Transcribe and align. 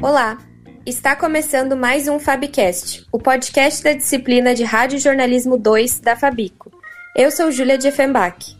Olá, 0.00 0.38
está 0.84 1.16
começando 1.16 1.76
mais 1.76 2.06
um 2.08 2.18
Fabcast, 2.18 3.06
o 3.10 3.18
podcast 3.18 3.82
da 3.82 3.92
disciplina 3.92 4.54
de 4.54 4.62
Rádio 4.62 4.98
Jornalismo 4.98 5.56
2 5.56 6.00
da 6.00 6.14
Fabico. 6.14 6.70
Eu 7.16 7.30
sou 7.30 7.50
Júlia 7.50 7.78
de 7.78 7.88
Effenbach. 7.88 8.56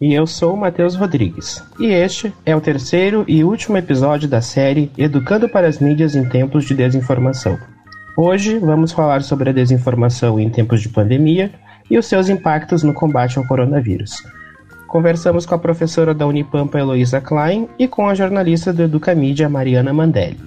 E 0.00 0.14
eu 0.14 0.26
sou 0.26 0.56
Matheus 0.56 0.94
Rodrigues. 0.94 1.62
E 1.80 1.86
este 1.86 2.32
é 2.44 2.54
o 2.54 2.60
terceiro 2.60 3.24
e 3.26 3.42
último 3.42 3.76
episódio 3.76 4.28
da 4.28 4.40
série 4.40 4.90
Educando 4.96 5.48
para 5.48 5.66
as 5.66 5.78
Mídias 5.78 6.14
em 6.14 6.28
Tempos 6.28 6.64
de 6.64 6.74
Desinformação. 6.74 7.58
Hoje 8.16 8.58
vamos 8.58 8.92
falar 8.92 9.22
sobre 9.22 9.50
a 9.50 9.52
desinformação 9.52 10.40
em 10.40 10.48
tempos 10.48 10.80
de 10.80 10.88
pandemia 10.88 11.52
e 11.90 11.98
os 11.98 12.06
seus 12.06 12.28
impactos 12.28 12.82
no 12.82 12.94
combate 12.94 13.38
ao 13.38 13.46
coronavírus. 13.46 14.22
Conversamos 14.96 15.44
com 15.44 15.54
a 15.54 15.58
professora 15.58 16.14
da 16.14 16.26
Unipampa 16.26 16.78
Heloísa 16.78 17.20
Klein 17.20 17.68
e 17.78 17.86
com 17.86 18.08
a 18.08 18.14
jornalista 18.14 18.72
do 18.72 18.82
Educamídia 18.82 19.46
Mariana 19.46 19.92
Mandelli. 19.92 20.38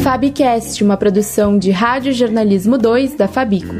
Fabcast, 0.00 0.82
uma 0.82 0.96
produção 0.96 1.58
de 1.58 1.70
Rádio 1.72 2.14
Jornalismo 2.14 2.78
2 2.78 3.16
da 3.16 3.28
Fabico. 3.28 3.74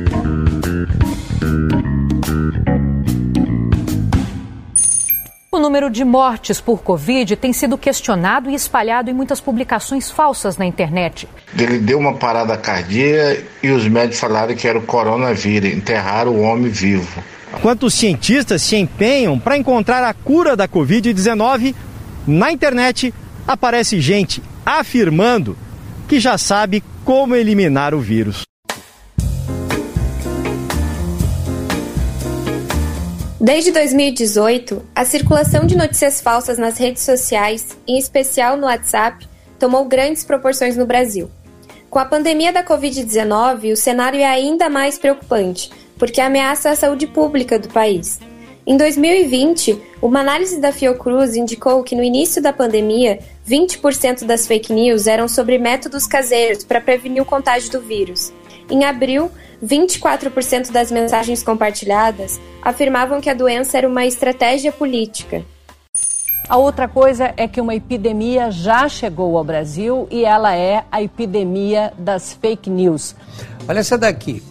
O 5.56 5.58
número 5.58 5.88
de 5.88 6.04
mortes 6.04 6.60
por 6.60 6.82
Covid 6.82 7.34
tem 7.34 7.50
sido 7.50 7.78
questionado 7.78 8.50
e 8.50 8.54
espalhado 8.54 9.10
em 9.10 9.14
muitas 9.14 9.40
publicações 9.40 10.10
falsas 10.10 10.58
na 10.58 10.66
internet. 10.66 11.26
Ele 11.58 11.78
deu 11.78 11.98
uma 11.98 12.12
parada 12.12 12.58
cardíaca 12.58 13.42
e 13.62 13.70
os 13.70 13.88
médicos 13.88 14.20
falaram 14.20 14.54
que 14.54 14.68
era 14.68 14.78
o 14.78 14.82
coronavírus, 14.82 15.72
enterraram 15.72 16.32
o 16.32 16.42
homem 16.42 16.70
vivo. 16.70 17.24
Quantos 17.62 17.94
cientistas 17.94 18.60
se 18.60 18.76
empenham 18.76 19.38
para 19.38 19.56
encontrar 19.56 20.04
a 20.04 20.12
cura 20.12 20.54
da 20.54 20.68
Covid-19, 20.68 21.74
na 22.26 22.52
internet 22.52 23.14
aparece 23.48 23.98
gente 23.98 24.42
afirmando 24.64 25.56
que 26.06 26.20
já 26.20 26.36
sabe 26.36 26.84
como 27.02 27.34
eliminar 27.34 27.94
o 27.94 27.98
vírus. 27.98 28.42
Desde 33.38 33.70
2018, 33.70 34.82
a 34.94 35.04
circulação 35.04 35.66
de 35.66 35.76
notícias 35.76 36.22
falsas 36.22 36.56
nas 36.56 36.78
redes 36.78 37.02
sociais, 37.02 37.76
em 37.86 37.98
especial 37.98 38.56
no 38.56 38.64
WhatsApp, 38.64 39.28
tomou 39.58 39.84
grandes 39.84 40.24
proporções 40.24 40.74
no 40.74 40.86
Brasil. 40.86 41.30
Com 41.90 41.98
a 41.98 42.06
pandemia 42.06 42.50
da 42.50 42.64
Covid-19, 42.64 43.74
o 43.74 43.76
cenário 43.76 44.18
é 44.18 44.24
ainda 44.24 44.70
mais 44.70 44.98
preocupante, 44.98 45.70
porque 45.98 46.18
ameaça 46.18 46.70
a 46.70 46.76
saúde 46.76 47.06
pública 47.06 47.58
do 47.58 47.68
país. 47.68 48.18
Em 48.66 48.74
2020, 48.74 49.82
uma 50.00 50.20
análise 50.20 50.58
da 50.58 50.72
Fiocruz 50.72 51.36
indicou 51.36 51.84
que 51.84 51.94
no 51.94 52.02
início 52.02 52.40
da 52.40 52.54
pandemia, 52.54 53.18
20% 53.46 54.24
das 54.24 54.46
fake 54.46 54.72
news 54.72 55.06
eram 55.06 55.28
sobre 55.28 55.58
métodos 55.58 56.06
caseiros 56.06 56.64
para 56.64 56.80
prevenir 56.80 57.22
o 57.22 57.26
contágio 57.26 57.70
do 57.70 57.82
vírus. 57.82 58.32
Em 58.68 58.84
abril, 58.84 59.30
24% 59.64 60.72
das 60.72 60.90
mensagens 60.90 61.42
compartilhadas 61.42 62.40
afirmavam 62.62 63.20
que 63.20 63.30
a 63.30 63.34
doença 63.34 63.78
era 63.78 63.88
uma 63.88 64.04
estratégia 64.04 64.72
política. 64.72 65.44
A 66.48 66.56
outra 66.56 66.86
coisa 66.86 67.32
é 67.36 67.48
que 67.48 67.60
uma 67.60 67.74
epidemia 67.74 68.50
já 68.50 68.88
chegou 68.88 69.36
ao 69.36 69.44
Brasil 69.44 70.06
e 70.10 70.24
ela 70.24 70.54
é 70.54 70.84
a 70.92 71.02
epidemia 71.02 71.92
das 71.98 72.34
fake 72.34 72.70
news. 72.70 73.16
Olha 73.68 73.80
essa 73.80 73.98
daqui. 73.98 74.42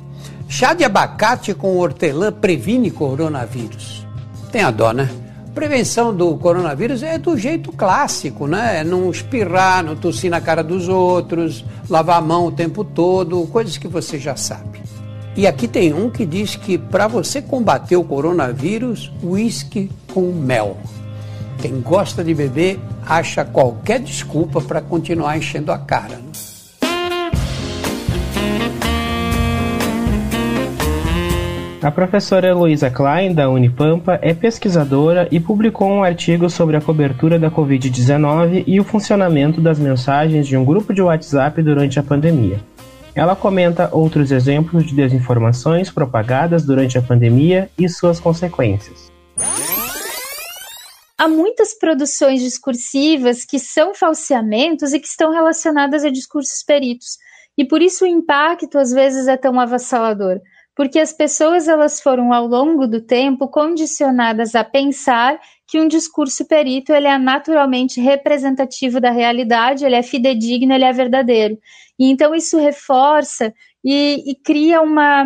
Chá 0.47 0.73
de 0.73 0.83
abacate 0.83 1.53
com 1.53 1.77
hortelã 1.77 2.31
previne 2.31 2.91
coronavírus. 2.91 4.05
Tem 4.51 4.61
a 4.61 4.71
dó, 4.71 4.91
né? 4.91 5.09
Prevenção 5.55 6.13
do 6.13 6.35
coronavírus 6.35 7.01
é 7.01 7.17
do 7.17 7.37
jeito 7.37 7.71
clássico, 7.71 8.45
né? 8.45 8.81
É 8.81 8.83
não 8.83 9.09
espirrar, 9.09 9.81
não 9.85 9.95
tossir 9.95 10.29
na 10.29 10.41
cara 10.41 10.61
dos 10.61 10.89
outros, 10.89 11.63
lavar 11.89 12.17
a 12.17 12.21
mão 12.21 12.47
o 12.47 12.51
tempo 12.51 12.83
todo, 12.83 13.47
coisas 13.47 13.77
que 13.77 13.87
você 13.87 14.19
já 14.19 14.35
sabe. 14.35 14.81
E 15.33 15.47
aqui 15.47 15.65
tem 15.65 15.93
um 15.93 16.09
que 16.09 16.25
diz 16.25 16.57
que 16.57 16.77
para 16.77 17.07
você 17.07 17.41
combater 17.41 17.95
o 17.95 18.03
coronavírus, 18.03 19.09
uísque 19.23 19.89
com 20.13 20.33
mel. 20.33 20.75
Quem 21.61 21.79
gosta 21.79 22.21
de 22.21 22.33
beber 22.33 22.77
acha 23.05 23.45
qualquer 23.45 24.01
desculpa 24.01 24.59
para 24.59 24.81
continuar 24.81 25.37
enchendo 25.37 25.71
a 25.71 25.77
cara. 25.77 26.17
Né? 26.17 26.54
A 31.85 31.91
professora 31.91 32.47
Heloísa 32.47 32.89
Klein, 32.89 33.31
da 33.31 33.47
Unipampa, 33.47 34.17
é 34.19 34.33
pesquisadora 34.33 35.27
e 35.29 35.39
publicou 35.39 35.87
um 35.87 36.03
artigo 36.03 36.49
sobre 36.49 36.75
a 36.75 36.81
cobertura 36.81 37.37
da 37.37 37.51
Covid-19 37.51 38.63
e 38.65 38.79
o 38.79 38.83
funcionamento 38.83 39.61
das 39.61 39.77
mensagens 39.77 40.47
de 40.47 40.57
um 40.57 40.65
grupo 40.65 40.91
de 40.91 41.03
WhatsApp 41.03 41.61
durante 41.61 41.99
a 41.99 42.03
pandemia. 42.03 42.59
Ela 43.13 43.35
comenta 43.35 43.87
outros 43.91 44.31
exemplos 44.31 44.83
de 44.83 44.95
desinformações 44.95 45.91
propagadas 45.91 46.65
durante 46.65 46.97
a 46.97 47.03
pandemia 47.03 47.69
e 47.77 47.87
suas 47.87 48.19
consequências. 48.19 49.11
Há 51.15 51.27
muitas 51.27 51.77
produções 51.77 52.41
discursivas 52.41 53.45
que 53.45 53.59
são 53.59 53.93
falseamentos 53.93 54.91
e 54.91 54.99
que 54.99 55.07
estão 55.07 55.31
relacionadas 55.31 56.03
a 56.03 56.09
discursos 56.09 56.63
peritos. 56.63 57.19
E 57.55 57.63
por 57.63 57.79
isso 57.79 58.05
o 58.05 58.07
impacto 58.07 58.79
às 58.79 58.91
vezes 58.91 59.27
é 59.27 59.37
tão 59.37 59.59
avassalador, 59.59 60.41
porque 60.75 60.99
as 60.99 61.13
pessoas 61.13 61.67
elas 61.67 62.01
foram 62.01 62.33
ao 62.33 62.45
longo 62.45 62.85
do 62.85 63.01
tempo 63.01 63.47
condicionadas 63.47 64.55
a 64.55 64.63
pensar 64.63 65.39
que 65.65 65.79
um 65.79 65.87
discurso 65.87 66.45
perito 66.45 66.93
ele 66.93 67.07
é 67.07 67.17
naturalmente 67.17 68.01
representativo 68.01 68.99
da 68.99 69.09
realidade, 69.09 69.85
ele 69.85 69.95
é 69.95 70.03
fidedigno, 70.03 70.73
ele 70.73 70.83
é 70.83 70.91
verdadeiro. 70.91 71.57
E 71.97 72.11
então 72.11 72.35
isso 72.35 72.57
reforça 72.57 73.53
e, 73.83 74.23
e 74.29 74.35
cria 74.35 74.81
uma, 74.81 75.25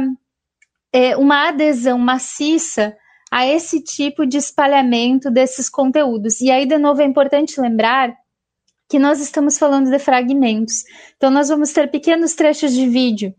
é, 0.93 1.17
uma 1.17 1.49
adesão 1.49 1.97
maciça 1.97 2.95
a 3.31 3.45
esse 3.45 3.81
tipo 3.83 4.25
de 4.25 4.37
espalhamento 4.37 5.29
desses 5.29 5.69
conteúdos. 5.69 6.41
E 6.41 6.49
aí, 6.49 6.65
de 6.65 6.77
novo, 6.77 7.01
é 7.01 7.05
importante 7.05 7.59
lembrar 7.61 8.15
que 8.89 8.97
nós 8.97 9.19
estamos 9.19 9.57
falando 9.57 9.89
de 9.89 9.99
fragmentos. 9.99 10.83
Então, 11.15 11.29
nós 11.29 11.47
vamos 11.49 11.71
ter 11.71 11.91
pequenos 11.91 12.33
trechos 12.33 12.73
de 12.73 12.87
vídeo, 12.87 13.33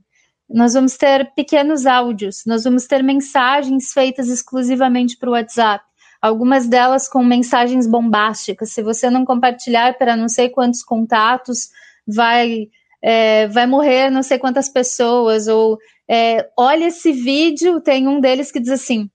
nós 0.53 0.75
vamos 0.75 0.97
ter 0.97 1.33
pequenos 1.35 1.87
áudios, 1.87 2.43
nós 2.45 2.65
vamos 2.65 2.87
ter 2.87 3.03
mensagens 3.03 3.93
feitas 3.93 4.29
exclusivamente 4.29 5.17
para 5.17 5.29
o 5.29 5.33
WhatsApp. 5.33 5.85
Algumas 6.21 6.67
delas 6.67 7.09
com 7.09 7.25
mensagens 7.25 7.87
bombásticas. 7.87 8.73
Se 8.73 8.83
você 8.83 9.09
não 9.09 9.25
compartilhar 9.25 9.97
para 9.97 10.17
não 10.17 10.29
sei 10.29 10.51
quantos 10.51 10.83
contatos, 10.83 11.71
vai 12.07 12.69
é, 13.03 13.47
vai 13.49 13.67
morrer 13.67 14.11
não 14.11 14.23
sei 14.23 14.39
quantas 14.39 14.69
pessoas, 14.69 15.49
ou 15.49 15.79
é, 16.09 16.51
olha 16.57 16.87
esse 16.87 17.13
vídeo, 17.13 17.81
tem 17.81 18.07
um 18.07 18.21
deles 18.21 18.53
que 18.53 18.61
diz 18.61 18.71
assim, 18.71 19.09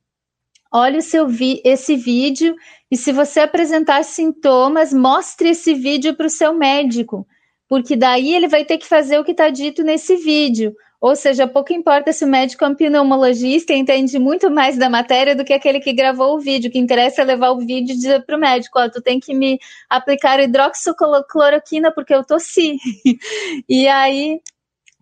olha 0.72 1.01
seu 1.01 1.28
vi 1.28 1.62
esse 1.63 1.95
vídeo 1.95 2.56
e 2.90 2.97
se 2.97 3.12
você 3.12 3.41
apresentar 3.41 4.03
sintomas, 4.03 4.94
mostre 4.94 5.50
esse 5.50 5.74
vídeo 5.74 6.16
para 6.16 6.25
o 6.25 6.29
seu 6.29 6.53
médico, 6.53 7.28
porque 7.68 7.95
daí 7.95 8.34
ele 8.34 8.47
vai 8.47 8.66
ter 8.66 8.78
que 8.78 8.88
fazer 8.88 9.19
o 9.19 9.24
que 9.24 9.31
está 9.31 9.50
dito 9.50 9.84
nesse 9.84 10.16
vídeo. 10.16 10.74
Ou 11.05 11.16
seja, 11.16 11.45
pouco 11.45 11.71
importa 11.71 12.11
se 12.11 12.25
o 12.25 12.27
médico 12.27 12.66
é 12.66 12.67
um 12.67 12.73
pneumologista 12.73 13.73
entende 13.73 14.17
muito 14.17 14.49
mais 14.49 14.75
da 14.75 14.89
matéria 14.89 15.35
do 15.35 15.45
que 15.45 15.53
aquele 15.53 15.79
que 15.79 15.93
gravou 15.93 16.35
o 16.35 16.39
vídeo. 16.39 16.67
O 16.67 16.71
que 16.71 16.79
interessa 16.79 17.21
é 17.21 17.23
levar 17.23 17.51
o 17.51 17.59
vídeo 17.59 17.93
e 17.93 17.95
dizer 17.95 18.25
para 18.25 18.35
o 18.35 18.39
médico: 18.39 18.79
ó, 18.79 18.89
tu 18.89 18.99
tem 18.99 19.19
que 19.19 19.31
me 19.31 19.59
aplicar 19.88 20.39
hidroxicloroquina 20.39 21.91
porque 21.94 22.11
eu 22.11 22.23
tossi. 22.23 22.77
e 23.69 23.88
aí 23.88 24.41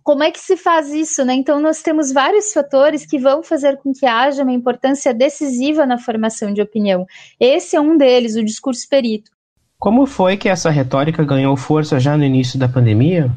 como 0.04 0.24
é 0.24 0.32
que 0.32 0.42
se 0.42 0.58
faz 0.58 0.92
isso, 0.92 1.24
né? 1.24 1.36
Então, 1.36 1.62
nós 1.62 1.82
temos 1.82 2.12
vários 2.12 2.52
fatores 2.52 3.06
que 3.06 3.18
vão 3.18 3.42
fazer 3.42 3.78
com 3.78 3.94
que 3.94 4.06
haja 4.06 4.44
uma 4.44 4.52
importância 4.52 5.14
decisiva 5.14 5.86
na 5.86 5.98
formação 5.98 6.54
de 6.54 6.62
opinião. 6.62 7.06
Esse 7.40 7.78
é 7.78 7.80
um 7.80 7.96
deles, 7.96 8.36
o 8.36 8.44
discurso 8.44 8.86
perito. 8.90 9.32
Como 9.80 10.06
foi 10.06 10.36
que 10.36 10.50
essa 10.50 10.70
retórica 10.70 11.24
ganhou 11.24 11.56
força 11.56 11.98
já 11.98 12.18
no 12.18 12.26
início 12.26 12.60
da 12.60 12.68
pandemia? 12.68 13.32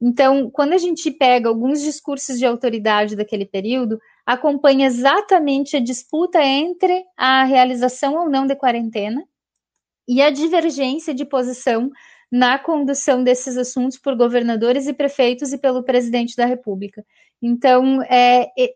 Então, 0.00 0.50
quando 0.50 0.72
a 0.72 0.78
gente 0.78 1.10
pega 1.10 1.48
alguns 1.48 1.82
discursos 1.82 2.38
de 2.38 2.46
autoridade 2.46 3.14
daquele 3.14 3.44
período, 3.44 4.00
acompanha 4.24 4.86
exatamente 4.86 5.76
a 5.76 5.80
disputa 5.80 6.42
entre 6.42 7.04
a 7.16 7.44
realização 7.44 8.14
ou 8.14 8.30
não 8.30 8.46
de 8.46 8.56
quarentena 8.56 9.22
e 10.08 10.22
a 10.22 10.30
divergência 10.30 11.12
de 11.12 11.24
posição 11.24 11.90
na 12.32 12.58
condução 12.58 13.22
desses 13.22 13.58
assuntos 13.58 13.98
por 13.98 14.16
governadores 14.16 14.86
e 14.86 14.92
prefeitos 14.94 15.52
e 15.52 15.58
pelo 15.58 15.82
presidente 15.82 16.34
da 16.34 16.46
República. 16.46 17.04
Então, 17.42 18.02
é, 18.04 18.46
é, 18.58 18.72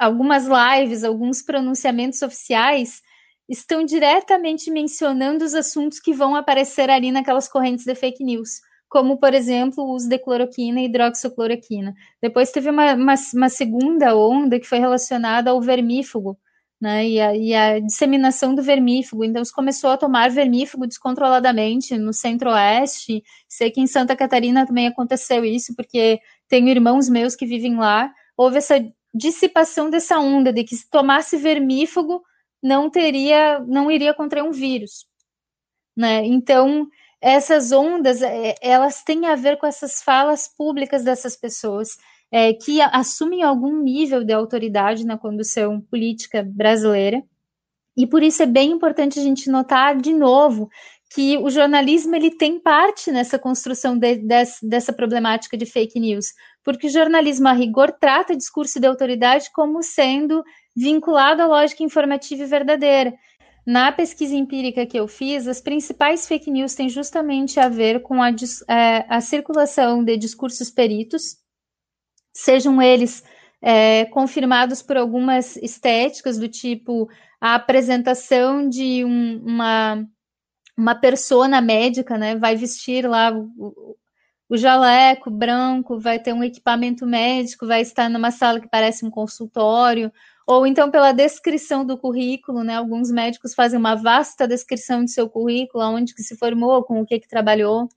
algumas 0.00 0.46
lives, 0.46 1.04
alguns 1.04 1.42
pronunciamentos 1.42 2.22
oficiais 2.22 3.02
estão 3.48 3.84
diretamente 3.84 4.70
mencionando 4.70 5.44
os 5.44 5.54
assuntos 5.54 6.00
que 6.00 6.12
vão 6.12 6.34
aparecer 6.34 6.90
ali 6.90 7.12
naquelas 7.12 7.46
correntes 7.46 7.84
de 7.84 7.94
fake 7.94 8.24
news 8.24 8.60
como, 8.88 9.18
por 9.18 9.34
exemplo, 9.34 9.84
o 9.84 9.94
uso 9.94 10.08
de 10.08 10.18
cloroquina 10.18 10.80
e 10.80 10.84
hidroxicloroquina. 10.84 11.94
Depois 12.22 12.50
teve 12.50 12.70
uma, 12.70 12.94
uma, 12.94 13.14
uma 13.34 13.48
segunda 13.48 14.16
onda 14.16 14.60
que 14.60 14.66
foi 14.66 14.78
relacionada 14.78 15.50
ao 15.50 15.60
vermífugo, 15.60 16.38
né, 16.80 17.08
e 17.08 17.20
a, 17.20 17.34
e 17.34 17.54
a, 17.54 17.80
disseminação 17.80 18.54
do 18.54 18.62
vermífugo. 18.62 19.24
Então, 19.24 19.44
se 19.44 19.52
começou 19.52 19.90
a 19.90 19.96
tomar 19.96 20.30
vermífugo 20.30 20.86
descontroladamente 20.86 21.96
no 21.98 22.12
centro-oeste. 22.12 23.22
Sei 23.48 23.70
que 23.70 23.80
em 23.80 23.86
Santa 23.86 24.14
Catarina 24.14 24.66
também 24.66 24.86
aconteceu 24.86 25.44
isso, 25.44 25.74
porque 25.74 26.20
tenho 26.48 26.68
irmãos 26.68 27.08
meus 27.08 27.34
que 27.34 27.46
vivem 27.46 27.76
lá. 27.76 28.12
Houve 28.36 28.58
essa 28.58 28.74
dissipação 29.14 29.88
dessa 29.90 30.18
onda 30.18 30.52
de 30.52 30.62
que 30.64 30.76
se 30.76 30.88
tomasse 30.90 31.36
vermífugo 31.36 32.22
não 32.62 32.90
teria, 32.90 33.60
não 33.60 33.90
iria 33.90 34.14
contrair 34.14 34.44
um 34.44 34.52
vírus, 34.52 35.06
né? 35.96 36.24
Então 36.24 36.86
essas 37.26 37.72
ondas, 37.72 38.22
é, 38.22 38.54
elas 38.62 39.02
têm 39.02 39.26
a 39.26 39.34
ver 39.34 39.58
com 39.58 39.66
essas 39.66 40.00
falas 40.00 40.46
públicas 40.46 41.02
dessas 41.02 41.34
pessoas 41.34 41.98
é, 42.30 42.52
que 42.52 42.80
assumem 42.80 43.42
algum 43.42 43.82
nível 43.82 44.22
de 44.22 44.32
autoridade 44.32 45.04
na 45.04 45.18
condução 45.18 45.80
política 45.80 46.46
brasileira. 46.46 47.20
E 47.96 48.06
por 48.06 48.22
isso 48.22 48.44
é 48.44 48.46
bem 48.46 48.70
importante 48.70 49.18
a 49.18 49.22
gente 49.22 49.50
notar 49.50 49.96
de 49.96 50.12
novo 50.12 50.68
que 51.12 51.36
o 51.38 51.50
jornalismo 51.50 52.14
ele 52.14 52.30
tem 52.30 52.60
parte 52.60 53.10
nessa 53.10 53.40
construção 53.40 53.98
de, 53.98 54.18
de, 54.18 54.44
dessa 54.62 54.92
problemática 54.92 55.56
de 55.56 55.66
fake 55.66 55.98
news, 55.98 56.26
porque 56.64 56.86
o 56.86 56.90
jornalismo 56.90 57.48
a 57.48 57.52
rigor 57.52 57.90
trata 57.90 58.36
discurso 58.36 58.78
de 58.78 58.86
autoridade 58.86 59.50
como 59.52 59.82
sendo 59.82 60.44
vinculado 60.76 61.42
à 61.42 61.46
lógica 61.46 61.82
informativa 61.82 62.44
e 62.44 62.46
verdadeira. 62.46 63.14
Na 63.66 63.90
pesquisa 63.90 64.36
empírica 64.36 64.86
que 64.86 64.96
eu 64.96 65.08
fiz, 65.08 65.48
as 65.48 65.60
principais 65.60 66.28
fake 66.28 66.48
news 66.52 66.76
têm 66.76 66.88
justamente 66.88 67.58
a 67.58 67.68
ver 67.68 68.00
com 68.00 68.22
a, 68.22 68.30
é, 68.30 69.04
a 69.08 69.20
circulação 69.20 70.04
de 70.04 70.16
discursos 70.16 70.70
peritos, 70.70 71.36
sejam 72.32 72.80
eles 72.80 73.24
é, 73.60 74.04
confirmados 74.04 74.82
por 74.82 74.96
algumas 74.96 75.56
estéticas, 75.56 76.38
do 76.38 76.48
tipo 76.48 77.08
a 77.40 77.56
apresentação 77.56 78.68
de 78.68 79.04
um, 79.04 79.42
uma, 79.44 80.06
uma 80.76 80.94
persona 80.94 81.60
médica, 81.60 82.16
né? 82.16 82.36
Vai 82.36 82.54
vestir 82.54 83.08
lá 83.08 83.32
o, 83.32 83.96
o 84.48 84.56
jaleco 84.56 85.28
branco, 85.28 85.98
vai 85.98 86.20
ter 86.20 86.32
um 86.32 86.44
equipamento 86.44 87.04
médico, 87.04 87.66
vai 87.66 87.80
estar 87.80 88.08
numa 88.08 88.30
sala 88.30 88.60
que 88.60 88.68
parece 88.68 89.04
um 89.04 89.10
consultório, 89.10 90.12
ou 90.46 90.66
então 90.66 90.90
pela 90.90 91.12
descrição 91.12 91.84
do 91.84 91.98
currículo, 91.98 92.62
né? 92.62 92.76
Alguns 92.76 93.10
médicos 93.10 93.54
fazem 93.54 93.78
uma 93.78 93.96
vasta 93.96 94.46
descrição 94.46 95.04
de 95.04 95.10
seu 95.10 95.28
currículo, 95.28 95.84
onde 95.84 96.14
que 96.14 96.22
se 96.22 96.36
formou, 96.36 96.84
com 96.84 97.00
o 97.00 97.06
que 97.06 97.18
que 97.18 97.28
trabalhou. 97.28 97.88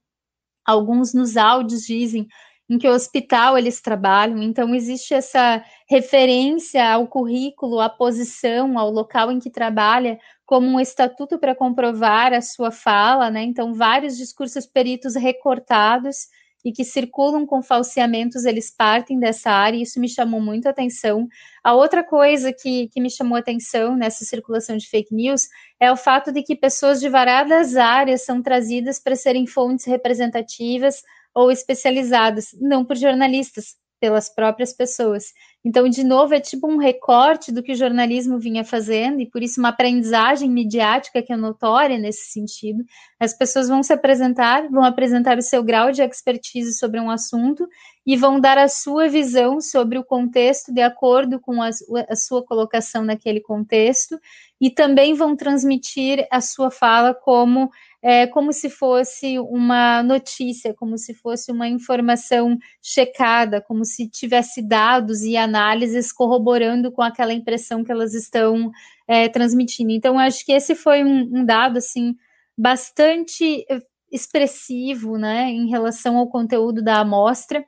Alguns 0.65 1.13
nos 1.13 1.37
áudios 1.37 1.83
dizem 1.83 2.27
em 2.69 2.77
que 2.77 2.87
hospital 2.87 3.57
eles 3.57 3.81
trabalham. 3.81 4.41
Então, 4.43 4.75
existe 4.75 5.13
essa 5.13 5.63
referência 5.89 6.87
ao 6.91 7.07
currículo, 7.07 7.79
à 7.79 7.89
posição, 7.89 8.77
ao 8.77 8.91
local 8.91 9.31
em 9.31 9.39
que 9.39 9.49
trabalha, 9.49 10.19
como 10.45 10.67
um 10.67 10.79
estatuto 10.79 11.39
para 11.39 11.55
comprovar 11.55 12.33
a 12.33 12.41
sua 12.41 12.71
fala, 12.71 13.31
né? 13.31 13.41
Então, 13.43 13.73
vários 13.73 14.17
discursos 14.17 14.65
peritos 14.67 15.15
recortados 15.15 16.27
e 16.63 16.71
que 16.71 16.83
circulam 16.83 17.45
com 17.45 17.61
falseamentos, 17.61 18.45
eles 18.45 18.69
partem 18.69 19.19
dessa 19.19 19.49
área, 19.49 19.77
e 19.77 19.83
isso 19.83 19.99
me 19.99 20.09
chamou 20.09 20.41
muito 20.41 20.67
a 20.67 20.71
atenção. 20.71 21.27
A 21.63 21.73
outra 21.73 22.03
coisa 22.03 22.51
que, 22.51 22.87
que 22.89 22.99
me 22.99 23.09
chamou 23.09 23.35
a 23.35 23.39
atenção 23.39 23.95
nessa 23.95 24.25
circulação 24.25 24.77
de 24.77 24.87
fake 24.87 25.13
news 25.13 25.47
é 25.79 25.91
o 25.91 25.97
fato 25.97 26.31
de 26.31 26.43
que 26.43 26.55
pessoas 26.55 26.99
de 26.99 27.07
variadas 27.09 27.75
áreas 27.77 28.23
são 28.23 28.41
trazidas 28.41 28.99
para 28.99 29.15
serem 29.15 29.47
fontes 29.47 29.85
representativas 29.85 31.01
ou 31.33 31.51
especializadas, 31.51 32.47
não 32.59 32.83
por 32.83 32.97
jornalistas, 32.97 33.75
pelas 33.99 34.29
próprias 34.33 34.73
pessoas. 34.73 35.25
Então, 35.63 35.89
de 35.89 36.03
novo, 36.05 36.33
é 36.33 36.39
tipo 36.39 36.67
um 36.67 36.77
recorte 36.77 37.51
do 37.51 37.61
que 37.61 37.73
o 37.73 37.75
jornalismo 37.75 38.39
vinha 38.39 38.63
fazendo, 38.63 39.19
e 39.19 39.29
por 39.29 39.43
isso 39.43 39.59
uma 39.59 39.69
aprendizagem 39.69 40.49
midiática 40.49 41.21
que 41.21 41.33
é 41.33 41.35
notória 41.35 41.97
nesse 41.97 42.31
sentido. 42.31 42.83
As 43.19 43.37
pessoas 43.37 43.67
vão 43.67 43.83
se 43.83 43.91
apresentar, 43.91 44.69
vão 44.69 44.83
apresentar 44.83 45.37
o 45.37 45.41
seu 45.41 45.61
grau 45.61 45.91
de 45.91 46.01
expertise 46.01 46.77
sobre 46.77 46.99
um 46.99 47.09
assunto 47.09 47.67
e 48.09 48.17
vão 48.17 48.39
dar 48.39 48.57
a 48.57 48.67
sua 48.67 49.07
visão 49.07 49.61
sobre 49.61 49.95
o 49.99 50.03
contexto 50.03 50.73
de 50.73 50.81
acordo 50.81 51.39
com 51.39 51.61
a, 51.61 51.69
a 52.09 52.15
sua 52.15 52.43
colocação 52.43 53.05
naquele 53.05 53.39
contexto, 53.39 54.19
e 54.59 54.71
também 54.71 55.13
vão 55.13 55.35
transmitir 55.35 56.27
a 56.31 56.41
sua 56.41 56.71
fala 56.71 57.13
como 57.13 57.69
é, 58.01 58.25
como 58.25 58.51
se 58.51 58.67
fosse 58.67 59.37
uma 59.37 60.01
notícia, 60.01 60.73
como 60.73 60.97
se 60.97 61.13
fosse 61.13 61.51
uma 61.51 61.67
informação 61.67 62.57
checada, 62.81 63.61
como 63.61 63.85
se 63.85 64.09
tivesse 64.09 64.67
dados 64.67 65.21
e 65.21 65.37
análises 65.37 66.11
corroborando 66.11 66.91
com 66.91 67.03
aquela 67.03 67.31
impressão 67.31 67.83
que 67.83 67.91
elas 67.91 68.15
estão 68.15 68.71
é, 69.07 69.29
transmitindo. 69.29 69.91
Então, 69.91 70.17
acho 70.17 70.43
que 70.43 70.51
esse 70.51 70.73
foi 70.73 71.03
um, 71.03 71.29
um 71.31 71.45
dado 71.45 71.77
assim 71.77 72.15
bastante 72.57 73.67
expressivo, 74.11 75.15
né, 75.15 75.51
em 75.51 75.69
relação 75.69 76.17
ao 76.17 76.27
conteúdo 76.27 76.81
da 76.81 77.01
amostra 77.01 77.63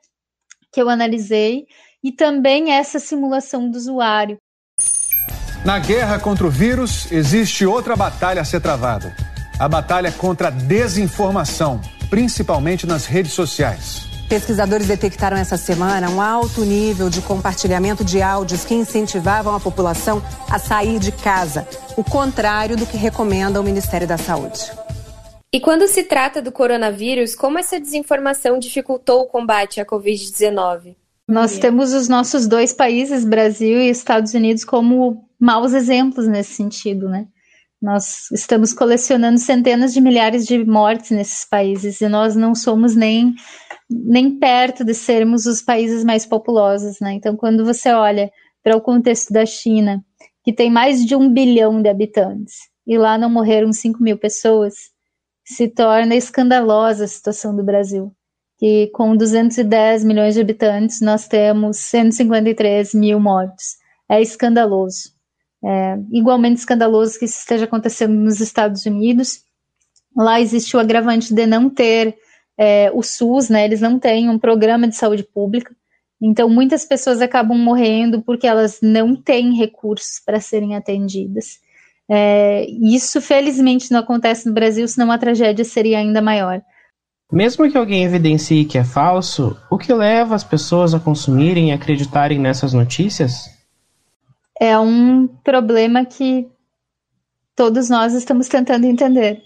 que 0.71 0.81
eu 0.81 0.89
analisei 0.89 1.65
e 2.03 2.12
também 2.12 2.71
essa 2.71 3.00
simulação 3.00 3.69
do 3.69 3.77
usuário. 3.77 4.38
Na 5.63 5.77
guerra 5.77 6.19
contra 6.19 6.47
o 6.47 6.50
vírus, 6.50 7.12
existe 7.12 7.65
outra 7.65 7.95
batalha 7.95 8.41
a 8.41 8.45
ser 8.45 8.62
travada 8.62 9.15
a 9.62 9.69
batalha 9.69 10.12
contra 10.12 10.47
a 10.47 10.50
desinformação, 10.50 11.79
principalmente 12.09 12.88
nas 12.88 13.06
redes 13.06 13.33
sociais. 13.33 14.09
Pesquisadores 14.27 14.88
detectaram 14.88 15.38
essa 15.38 15.56
semana 15.56 16.09
um 16.09 16.19
alto 16.19 16.65
nível 16.65 17.12
de 17.12 17.21
compartilhamento 17.21 18.03
de 18.03 18.24
áudios 18.24 18.65
que 18.65 18.74
incentivavam 18.74 19.53
a 19.53 19.59
população 19.59 20.19
a 20.50 20.57
sair 20.57 20.97
de 20.97 21.12
casa, 21.12 21.67
o 21.95 22.03
contrário 22.03 22.75
do 22.75 22.88
que 22.88 22.97
recomenda 22.97 23.62
o 23.62 23.63
Ministério 23.63 24.07
da 24.07 24.17
Saúde. 24.17 24.71
E 25.53 25.59
quando 25.59 25.86
se 25.86 26.03
trata 26.03 26.42
do 26.42 26.50
coronavírus, 26.50 27.36
como 27.36 27.59
essa 27.59 27.77
desinformação 27.77 28.57
dificultou 28.57 29.21
o 29.21 29.27
combate 29.27 29.81
à 29.81 29.86
Covid-19? 29.86 30.95
Nós 31.27 31.59
temos 31.59 31.94
os 31.94 32.07
nossos 32.07 32.48
dois 32.48 32.71
países, 32.71 33.25
Brasil 33.25 33.81
e 33.81 33.89
Estados 33.89 34.33
Unidos, 34.33 34.63
como 34.63 35.27
maus 35.38 35.74
exemplos 35.74 36.25
nesse 36.25 36.53
sentido, 36.53 37.09
né? 37.09 37.27
Nós 37.81 38.31
estamos 38.31 38.71
colecionando 38.71 39.39
centenas 39.39 39.94
de 39.94 40.00
milhares 40.00 40.45
de 40.45 40.63
mortes 40.63 41.12
nesses 41.12 41.44
países 41.44 42.00
e 42.00 42.07
nós 42.07 42.33
não 42.33 42.56
somos 42.56 42.95
nem, 42.95 43.33
nem 43.89 44.39
perto 44.39 44.86
de 44.86 44.94
sermos 44.94 45.45
os 45.45 45.62
países 45.62 46.06
mais 46.06 46.25
populosos, 46.25 47.01
né? 47.01 47.12
Então, 47.12 47.36
quando 47.36 47.65
você 47.65 47.92
olha 47.92 48.31
para 48.63 48.77
o 48.77 48.81
contexto 48.81 49.33
da 49.33 49.45
China, 49.45 50.01
que 50.45 50.53
tem 50.53 50.71
mais 50.71 51.05
de 51.05 51.13
um 51.13 51.29
bilhão 51.29 51.81
de 51.81 51.89
habitantes, 51.89 52.53
e 52.88 52.98
lá 52.98 53.17
não 53.17 53.29
morreram 53.29 53.74
5 53.74 54.01
mil 54.01 54.17
pessoas, 54.17 54.90
se 55.43 55.67
torna 55.67 56.15
escandalosa 56.15 57.05
a 57.05 57.07
situação 57.07 57.55
do 57.55 57.63
Brasil. 57.63 58.13
Que 58.57 58.88
com 58.93 59.15
210 59.15 60.03
milhões 60.03 60.36
de 60.36 60.41
habitantes, 60.41 61.01
nós 61.01 61.27
temos 61.27 61.77
153 61.77 62.93
mil 62.93 63.19
mortos. 63.19 63.77
É 64.10 64.21
escandaloso. 64.21 65.13
É, 65.63 65.98
igualmente 66.12 66.60
escandaloso 66.60 67.17
que 67.19 67.25
isso 67.25 67.39
esteja 67.39 67.65
acontecendo 67.65 68.13
nos 68.13 68.39
Estados 68.39 68.86
Unidos. 68.86 69.43
Lá 70.15 70.39
existe 70.39 70.75
o 70.75 70.79
agravante 70.79 71.33
de 71.33 71.45
não 71.45 71.69
ter 71.69 72.17
é, 72.57 72.91
o 72.93 73.01
SUS, 73.01 73.50
né? 73.50 73.65
Eles 73.65 73.81
não 73.81 73.98
têm 73.98 74.29
um 74.29 74.38
programa 74.38 74.88
de 74.88 74.95
saúde 74.95 75.24
pública. 75.24 75.75
Então, 76.21 76.48
muitas 76.48 76.86
pessoas 76.86 77.19
acabam 77.19 77.57
morrendo 77.57 78.21
porque 78.21 78.45
elas 78.45 78.79
não 78.81 79.15
têm 79.15 79.55
recursos 79.55 80.19
para 80.24 80.39
serem 80.39 80.75
atendidas. 80.75 81.60
É, 82.12 82.65
isso, 82.70 83.22
felizmente, 83.22 83.91
não 83.91 84.00
acontece 84.00 84.48
no 84.48 84.53
Brasil, 84.53 84.88
senão 84.88 85.12
a 85.12 85.18
tragédia 85.18 85.63
seria 85.63 86.00
ainda 86.00 86.22
maior. 86.22 86.62
Mesmo 87.32 87.72
que 87.72 87.77
alguém 87.77 88.03
evidencie 88.03 88.65
que 88.65 88.77
é 88.77 88.84
falso, 88.84 89.58
o 89.70 89.77
que 89.77 89.94
leva 89.94 90.36
as 90.36 90.44
pessoas 90.44 90.94
a 90.94 91.00
consumirem 91.00 91.70
e 91.70 91.72
acreditarem 91.72 92.38
nessas 92.38 92.74
notícias? 92.74 93.62
é 94.62 94.77
um 94.77 95.25
problema 95.44 96.06
que 96.06 96.48
todos 97.56 97.89
nós 97.89 98.13
estamos 98.13 98.48
tentando 98.48 98.86
entender. 98.86 99.41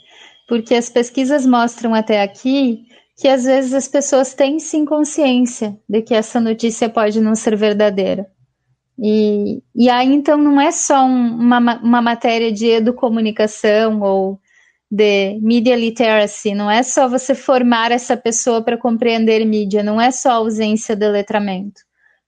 Porque 0.45 0.75
as 0.75 0.89
pesquisas 0.89 1.45
mostram 1.45 1.95
até 1.95 2.21
aqui 2.21 2.83
que 3.17 3.29
às 3.29 3.45
vezes 3.45 3.73
as 3.73 3.87
pessoas 3.87 4.33
têm 4.33 4.59
sim 4.59 4.83
consciência 4.83 5.79
de 5.87 6.01
que 6.01 6.13
essa 6.13 6.41
notícia 6.41 6.89
pode 6.89 7.21
não 7.21 7.33
ser 7.33 7.55
verdadeira. 7.55 8.29
E, 8.97 9.61
e 9.75 9.89
aí 9.89 10.13
então 10.13 10.37
não 10.37 10.59
é 10.59 10.71
só 10.71 11.05
um, 11.05 11.35
uma, 11.35 11.59
uma 11.81 12.01
matéria 12.01 12.51
de 12.51 12.67
educomunicação 12.67 14.01
ou 14.01 14.39
de 14.89 15.39
media 15.41 15.75
literacy, 15.75 16.53
não 16.53 16.71
é 16.71 16.81
só 16.81 17.07
você 17.07 17.35
formar 17.35 17.91
essa 17.91 18.15
pessoa 18.15 18.61
para 18.63 18.77
compreender 18.77 19.43
mídia, 19.45 19.83
não 19.83 19.99
é 19.99 20.11
só 20.11 20.31
ausência 20.31 20.95
de 20.95 21.09
letramento. 21.09 21.81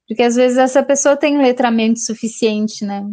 Porque 0.07 0.23
às 0.23 0.35
vezes 0.35 0.57
essa 0.57 0.83
pessoa 0.83 1.15
tem 1.15 1.37
letramento 1.37 1.99
suficiente, 1.99 2.85
né? 2.85 3.05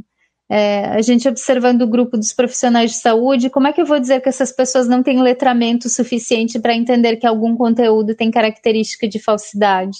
É, 0.48 0.86
a 0.86 1.00
gente 1.02 1.28
observando 1.28 1.82
o 1.82 1.86
grupo 1.88 2.16
dos 2.16 2.32
profissionais 2.32 2.92
de 2.92 2.98
saúde, 2.98 3.50
como 3.50 3.66
é 3.66 3.72
que 3.72 3.80
eu 3.80 3.86
vou 3.86 3.98
dizer 3.98 4.20
que 4.20 4.28
essas 4.28 4.52
pessoas 4.52 4.86
não 4.86 5.02
têm 5.02 5.22
letramento 5.22 5.88
suficiente 5.88 6.58
para 6.58 6.74
entender 6.74 7.16
que 7.16 7.26
algum 7.26 7.56
conteúdo 7.56 8.14
tem 8.14 8.30
característica 8.30 9.08
de 9.08 9.18
falsidade? 9.18 9.98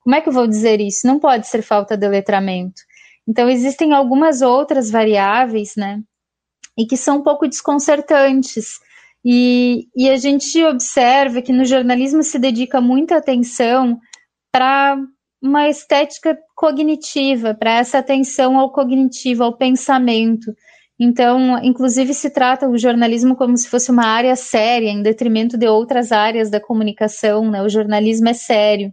Como 0.00 0.16
é 0.16 0.20
que 0.20 0.28
eu 0.28 0.32
vou 0.32 0.46
dizer 0.46 0.80
isso? 0.80 1.06
Não 1.06 1.20
pode 1.20 1.46
ser 1.46 1.62
falta 1.62 1.96
de 1.96 2.08
letramento. 2.08 2.82
Então, 3.26 3.48
existem 3.48 3.92
algumas 3.92 4.42
outras 4.42 4.90
variáveis, 4.90 5.74
né? 5.76 6.00
E 6.78 6.86
que 6.86 6.96
são 6.96 7.18
um 7.18 7.22
pouco 7.22 7.48
desconcertantes. 7.48 8.80
E, 9.24 9.86
e 9.96 10.10
a 10.10 10.16
gente 10.16 10.62
observa 10.64 11.40
que 11.40 11.52
no 11.52 11.64
jornalismo 11.64 12.22
se 12.22 12.38
dedica 12.38 12.80
muita 12.80 13.16
atenção 13.16 14.00
para 14.50 14.98
uma 15.40 15.68
estética 15.68 16.38
cognitiva, 16.54 17.54
para 17.54 17.78
essa 17.78 17.98
atenção 17.98 18.58
ao 18.58 18.70
cognitivo, 18.70 19.42
ao 19.42 19.56
pensamento. 19.56 20.54
Então, 20.98 21.58
inclusive, 21.64 22.14
se 22.14 22.30
trata 22.30 22.68
o 22.68 22.78
jornalismo 22.78 23.34
como 23.34 23.56
se 23.56 23.68
fosse 23.68 23.90
uma 23.90 24.06
área 24.06 24.36
séria, 24.36 24.88
em 24.88 25.02
detrimento 25.02 25.58
de 25.58 25.66
outras 25.66 26.12
áreas 26.12 26.48
da 26.48 26.60
comunicação, 26.60 27.50
né? 27.50 27.60
O 27.62 27.68
jornalismo 27.68 28.28
é 28.28 28.34
sério. 28.34 28.92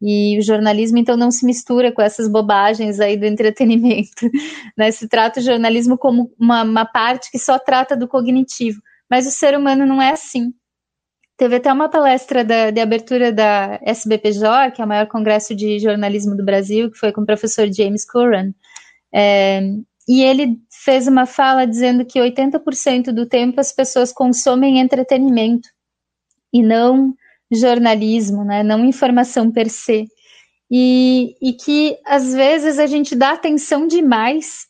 E 0.00 0.38
o 0.38 0.42
jornalismo, 0.42 0.98
então, 0.98 1.16
não 1.16 1.30
se 1.30 1.44
mistura 1.46 1.90
com 1.90 2.02
essas 2.02 2.28
bobagens 2.28 3.00
aí 3.00 3.16
do 3.16 3.26
entretenimento. 3.26 4.28
Né? 4.76 4.90
Se 4.90 5.08
trata 5.08 5.40
o 5.40 5.42
jornalismo 5.42 5.96
como 5.96 6.30
uma, 6.38 6.62
uma 6.62 6.84
parte 6.84 7.30
que 7.30 7.38
só 7.38 7.58
trata 7.58 7.96
do 7.96 8.06
cognitivo. 8.06 8.78
Mas 9.10 9.26
o 9.26 9.30
ser 9.30 9.56
humano 9.56 9.86
não 9.86 10.02
é 10.02 10.10
assim. 10.10 10.52
Teve 11.38 11.56
até 11.56 11.72
uma 11.72 11.88
palestra 11.88 12.44
da, 12.44 12.70
de 12.70 12.80
abertura 12.80 13.32
da 13.32 13.78
SBPJ, 13.82 14.72
que 14.72 14.82
é 14.82 14.84
o 14.84 14.88
maior 14.88 15.06
congresso 15.06 15.54
de 15.54 15.78
jornalismo 15.78 16.36
do 16.36 16.44
Brasil, 16.44 16.90
que 16.90 16.98
foi 16.98 17.10
com 17.10 17.22
o 17.22 17.26
professor 17.26 17.72
James 17.72 18.04
Curran. 18.04 18.52
É, 19.14 19.62
e 20.08 20.22
ele 20.22 20.58
fez 20.70 21.08
uma 21.08 21.26
fala 21.26 21.66
dizendo 21.66 22.04
que 22.04 22.20
80% 22.20 23.12
do 23.12 23.26
tempo 23.26 23.60
as 23.60 23.72
pessoas 23.72 24.12
consomem 24.12 24.78
entretenimento 24.78 25.68
e 26.52 26.62
não 26.62 27.14
jornalismo, 27.52 28.44
né, 28.44 28.62
não 28.62 28.84
informação 28.84 29.50
per 29.50 29.68
se. 29.68 30.06
E, 30.70 31.34
e 31.40 31.52
que 31.52 31.96
às 32.04 32.34
vezes 32.34 32.78
a 32.78 32.86
gente 32.86 33.14
dá 33.14 33.30
atenção 33.30 33.86
demais 33.86 34.66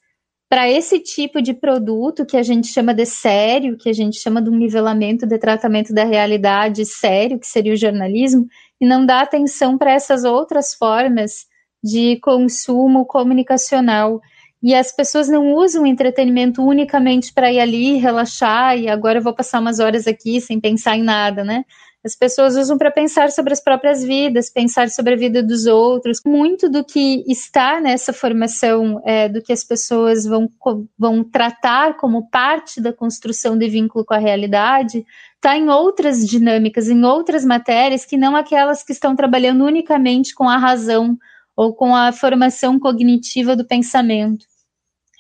para 0.49 0.71
esse 0.71 1.01
tipo 1.01 1.43
de 1.43 1.53
produto 1.53 2.25
que 2.25 2.37
a 2.37 2.43
gente 2.43 2.69
chama 2.69 2.95
de 2.95 3.05
sério, 3.05 3.77
que 3.77 3.89
a 3.89 3.93
gente 3.93 4.19
chama 4.19 4.41
de 4.41 4.49
um 4.49 4.57
nivelamento 4.57 5.27
de 5.27 5.39
tratamento 5.39 5.93
da 5.93 6.05
realidade 6.05 6.85
sério, 6.85 7.39
que 7.39 7.47
seria 7.47 7.73
o 7.73 7.77
jornalismo, 7.77 8.47
e 8.81 8.87
não 8.87 9.05
dá 9.05 9.21
atenção 9.23 9.77
para 9.77 9.93
essas 9.93 10.25
outras 10.25 10.75
formas 10.75 11.47
de 11.83 12.19
consumo 12.21 13.05
comunicacional. 13.05 14.21
E 14.63 14.75
as 14.75 14.95
pessoas 14.95 15.29
não 15.29 15.53
usam 15.53 15.83
o 15.83 15.87
entretenimento 15.87 16.63
unicamente 16.63 17.33
para 17.33 17.53
ir 17.53 17.61
ali, 17.61 17.97
relaxar, 17.97 18.79
e 18.79 18.89
agora 18.89 19.19
eu 19.19 19.23
vou 19.23 19.35
passar 19.35 19.61
umas 19.61 19.81
horas 19.81 20.07
aqui 20.07 20.41
sem 20.41 20.61
pensar 20.61 20.97
em 20.97 21.03
nada, 21.03 21.43
né? 21.43 21.65
As 22.07 22.15
pessoas 22.15 22.55
usam 22.55 22.79
para 22.79 22.93
pensar 22.93 23.33
sobre 23.33 23.53
as 23.53 23.61
próprias 23.61 24.01
vidas, 24.01 24.49
pensar 24.49 24.89
sobre 24.91 25.15
a 25.15 25.17
vida 25.17 25.43
dos 25.43 25.67
outros. 25.67 26.21
Muito 26.25 26.69
do 26.69 26.85
que 26.85 27.25
está 27.27 27.81
nessa 27.81 28.13
formação, 28.13 29.03
é, 29.05 29.29
do 29.29 29.43
que 29.43 29.53
as 29.53 29.65
pessoas 29.65 30.25
vão, 30.25 30.49
vão 30.97 31.25
tratar 31.25 31.97
como 31.97 32.31
parte 32.31 32.81
da 32.81 32.93
construção 32.93 33.59
de 33.59 33.69
vínculo 33.69 34.05
com 34.05 34.15
a 34.15 34.19
realidade, 34.19 35.05
está 35.35 35.57
em 35.57 35.69
outras 35.69 36.25
dinâmicas, 36.25 36.89
em 36.89 37.05
outras 37.05 37.45
matérias, 37.45 38.05
que 38.05 38.17
não 38.17 38.37
aquelas 38.37 38.85
que 38.85 38.93
estão 38.93 39.17
trabalhando 39.17 39.65
unicamente 39.65 40.33
com 40.33 40.49
a 40.49 40.59
razão 40.59 41.19
ou 41.57 41.75
com 41.75 41.93
a 41.93 42.13
formação 42.13 42.79
cognitiva 42.79 43.57
do 43.57 43.67
pensamento. 43.67 44.47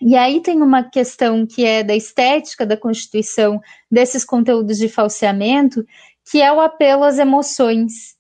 E 0.00 0.14
aí 0.14 0.40
tem 0.40 0.62
uma 0.62 0.84
questão 0.84 1.46
que 1.46 1.64
é 1.64 1.82
da 1.82 1.96
estética 1.96 2.66
da 2.66 2.76
constituição 2.76 3.60
desses 3.90 4.24
conteúdos 4.24 4.76
de 4.76 4.88
falseamento, 4.88 5.84
que 6.30 6.42
é 6.42 6.52
o 6.52 6.60
apelo 6.60 7.04
às 7.04 7.18
emoções. 7.18 8.16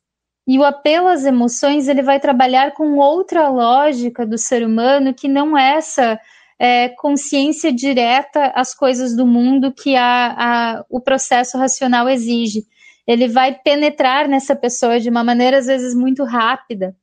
E 0.46 0.58
o 0.58 0.64
apelo 0.64 1.08
às 1.08 1.24
emoções 1.24 1.88
ele 1.88 2.02
vai 2.02 2.20
trabalhar 2.20 2.72
com 2.72 2.98
outra 2.98 3.48
lógica 3.48 4.24
do 4.24 4.38
ser 4.38 4.64
humano 4.64 5.12
que 5.12 5.26
não 5.26 5.58
é 5.58 5.76
essa 5.76 6.18
é, 6.58 6.88
consciência 6.90 7.72
direta 7.72 8.52
às 8.54 8.72
coisas 8.72 9.16
do 9.16 9.26
mundo 9.26 9.72
que 9.72 9.96
a, 9.96 10.34
a, 10.78 10.84
o 10.88 11.00
processo 11.00 11.58
racional 11.58 12.08
exige. 12.08 12.64
Ele 13.06 13.26
vai 13.26 13.54
penetrar 13.54 14.28
nessa 14.28 14.54
pessoa 14.54 15.00
de 15.00 15.10
uma 15.10 15.24
maneira 15.24 15.58
às 15.58 15.66
vezes 15.66 15.94
muito 15.94 16.22
rápida, 16.22 16.96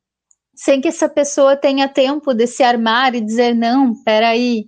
sem 0.56 0.80
que 0.80 0.88
essa 0.88 1.10
pessoa 1.10 1.58
tenha 1.58 1.90
tempo 1.90 2.34
de 2.34 2.48
se 2.48 2.64
armar 2.64 3.14
e 3.14 3.22
dizer 3.22 3.54
não, 3.54 3.94
peraí, 4.04 4.68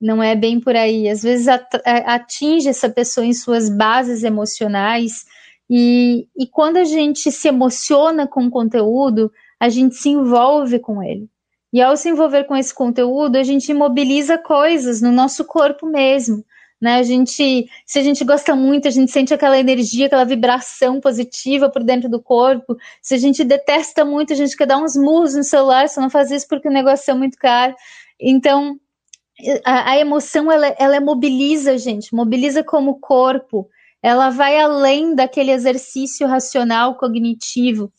não 0.00 0.22
é 0.22 0.36
bem 0.36 0.60
por 0.60 0.76
aí. 0.76 1.08
Às 1.08 1.22
vezes 1.22 1.48
atinge 1.84 2.68
essa 2.68 2.88
pessoa 2.88 3.26
em 3.26 3.34
suas 3.34 3.68
bases 3.68 4.22
emocionais 4.22 5.24
e, 5.74 6.28
e 6.36 6.46
quando 6.46 6.76
a 6.76 6.84
gente 6.84 7.32
se 7.32 7.48
emociona 7.48 8.26
com 8.26 8.44
o 8.44 8.50
conteúdo, 8.50 9.32
a 9.58 9.70
gente 9.70 9.94
se 9.94 10.10
envolve 10.10 10.78
com 10.78 11.02
ele. 11.02 11.30
E 11.72 11.80
ao 11.80 11.96
se 11.96 12.10
envolver 12.10 12.44
com 12.44 12.54
esse 12.54 12.74
conteúdo, 12.74 13.36
a 13.36 13.42
gente 13.42 13.72
mobiliza 13.72 14.36
coisas 14.36 15.00
no 15.00 15.10
nosso 15.10 15.46
corpo 15.46 15.86
mesmo. 15.86 16.44
Né? 16.78 16.96
A 16.96 17.02
gente, 17.02 17.70
se 17.86 17.98
a 17.98 18.02
gente 18.02 18.22
gosta 18.22 18.54
muito, 18.54 18.86
a 18.86 18.90
gente 18.90 19.10
sente 19.10 19.32
aquela 19.32 19.58
energia, 19.58 20.08
aquela 20.08 20.26
vibração 20.26 21.00
positiva 21.00 21.70
por 21.70 21.82
dentro 21.82 22.06
do 22.06 22.20
corpo. 22.20 22.76
Se 23.00 23.14
a 23.14 23.18
gente 23.18 23.42
detesta 23.42 24.04
muito, 24.04 24.34
a 24.34 24.36
gente 24.36 24.54
quer 24.54 24.66
dar 24.66 24.76
uns 24.76 24.94
murros 24.94 25.34
no 25.34 25.42
celular, 25.42 25.88
só 25.88 26.02
não 26.02 26.10
faz 26.10 26.30
isso 26.30 26.46
porque 26.46 26.68
o 26.68 26.72
negócio 26.72 27.10
é 27.10 27.14
muito 27.14 27.38
caro. 27.38 27.74
Então, 28.20 28.78
a, 29.64 29.92
a 29.92 29.98
emoção, 29.98 30.52
ela, 30.52 30.66
ela 30.78 31.00
mobiliza 31.00 31.72
a 31.72 31.76
gente, 31.78 32.14
mobiliza 32.14 32.62
como 32.62 33.00
corpo 33.00 33.70
ela 34.02 34.30
vai 34.30 34.58
além 34.58 35.14
daquele 35.14 35.52
exercício 35.52 36.26
racional 36.26 36.96
cognitivo. 36.96 37.92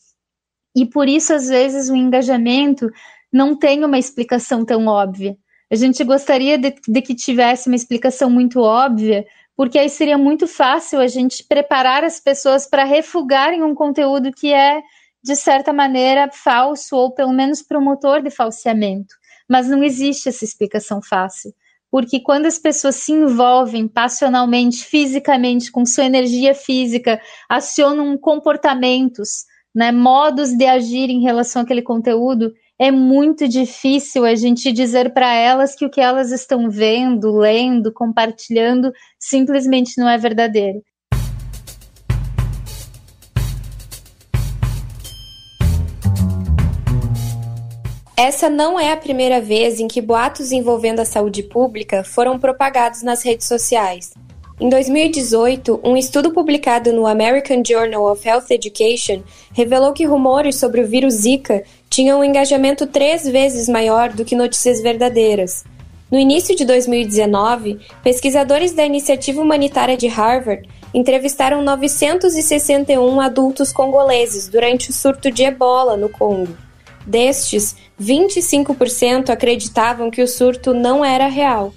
E 0.76 0.84
por 0.84 1.08
isso, 1.08 1.32
às 1.32 1.48
vezes, 1.48 1.88
o 1.88 1.96
engajamento 1.96 2.90
não 3.32 3.56
tem 3.56 3.84
uma 3.84 3.98
explicação 3.98 4.64
tão 4.64 4.86
óbvia. 4.86 5.36
A 5.70 5.76
gente 5.76 6.04
gostaria 6.04 6.58
de, 6.58 6.74
de 6.86 7.02
que 7.02 7.14
tivesse 7.14 7.68
uma 7.68 7.76
explicação 7.76 8.28
muito 8.28 8.60
óbvia, 8.60 9.24
porque 9.56 9.78
aí 9.78 9.88
seria 9.88 10.18
muito 10.18 10.46
fácil 10.46 11.00
a 11.00 11.06
gente 11.06 11.44
preparar 11.44 12.04
as 12.04 12.20
pessoas 12.20 12.66
para 12.68 12.84
refugarem 12.84 13.62
um 13.62 13.74
conteúdo 13.74 14.30
que 14.30 14.52
é, 14.52 14.82
de 15.22 15.34
certa 15.34 15.72
maneira, 15.72 16.30
falso 16.30 16.96
ou 16.96 17.14
pelo 17.14 17.32
menos 17.32 17.62
promotor 17.62 18.20
de 18.20 18.30
falseamento. 18.30 19.14
Mas 19.48 19.68
não 19.68 19.82
existe 19.82 20.28
essa 20.28 20.44
explicação 20.44 21.00
fácil 21.02 21.52
porque 21.94 22.18
quando 22.18 22.46
as 22.46 22.58
pessoas 22.58 22.96
se 22.96 23.12
envolvem 23.12 23.86
passionalmente, 23.86 24.84
fisicamente, 24.84 25.70
com 25.70 25.86
sua 25.86 26.02
energia 26.02 26.52
física, 26.52 27.20
acionam 27.48 28.18
comportamentos, 28.18 29.44
né, 29.72 29.92
modos 29.92 30.50
de 30.50 30.66
agir 30.66 31.08
em 31.08 31.22
relação 31.22 31.62
àquele 31.62 31.82
conteúdo, 31.82 32.52
é 32.80 32.90
muito 32.90 33.46
difícil 33.46 34.24
a 34.24 34.34
gente 34.34 34.72
dizer 34.72 35.14
para 35.14 35.32
elas 35.34 35.76
que 35.76 35.86
o 35.86 35.88
que 35.88 36.00
elas 36.00 36.32
estão 36.32 36.68
vendo, 36.68 37.30
lendo, 37.30 37.92
compartilhando, 37.92 38.90
simplesmente 39.16 39.96
não 39.96 40.08
é 40.08 40.18
verdadeiro. 40.18 40.82
Essa 48.26 48.48
não 48.48 48.80
é 48.80 48.90
a 48.90 48.96
primeira 48.96 49.38
vez 49.38 49.78
em 49.78 49.86
que 49.86 50.00
boatos 50.00 50.50
envolvendo 50.50 51.00
a 51.00 51.04
saúde 51.04 51.42
pública 51.42 52.02
foram 52.02 52.38
propagados 52.38 53.02
nas 53.02 53.22
redes 53.22 53.46
sociais. 53.46 54.14
Em 54.58 54.66
2018, 54.70 55.78
um 55.84 55.94
estudo 55.94 56.30
publicado 56.30 56.90
no 56.90 57.06
American 57.06 57.62
Journal 57.62 58.10
of 58.10 58.26
Health 58.26 58.46
Education 58.48 59.22
revelou 59.52 59.92
que 59.92 60.06
rumores 60.06 60.56
sobre 60.56 60.80
o 60.80 60.86
vírus 60.86 61.12
Zika 61.16 61.64
tinham 61.90 62.20
um 62.20 62.24
engajamento 62.24 62.86
três 62.86 63.28
vezes 63.28 63.68
maior 63.68 64.08
do 64.08 64.24
que 64.24 64.34
notícias 64.34 64.80
verdadeiras. 64.80 65.62
No 66.10 66.18
início 66.18 66.56
de 66.56 66.64
2019, 66.64 67.78
pesquisadores 68.02 68.72
da 68.72 68.86
iniciativa 68.86 69.42
humanitária 69.42 69.98
de 69.98 70.06
Harvard 70.06 70.66
entrevistaram 70.94 71.60
961 71.60 73.20
adultos 73.20 73.70
congoleses 73.70 74.48
durante 74.48 74.88
o 74.88 74.94
surto 74.94 75.30
de 75.30 75.42
ebola 75.42 75.94
no 75.94 76.08
Congo. 76.08 76.63
Destes, 77.06 77.76
25% 78.00 79.30
acreditavam 79.30 80.10
que 80.10 80.22
o 80.22 80.28
surto 80.28 80.72
não 80.72 81.04
era 81.04 81.28
real. 81.28 81.72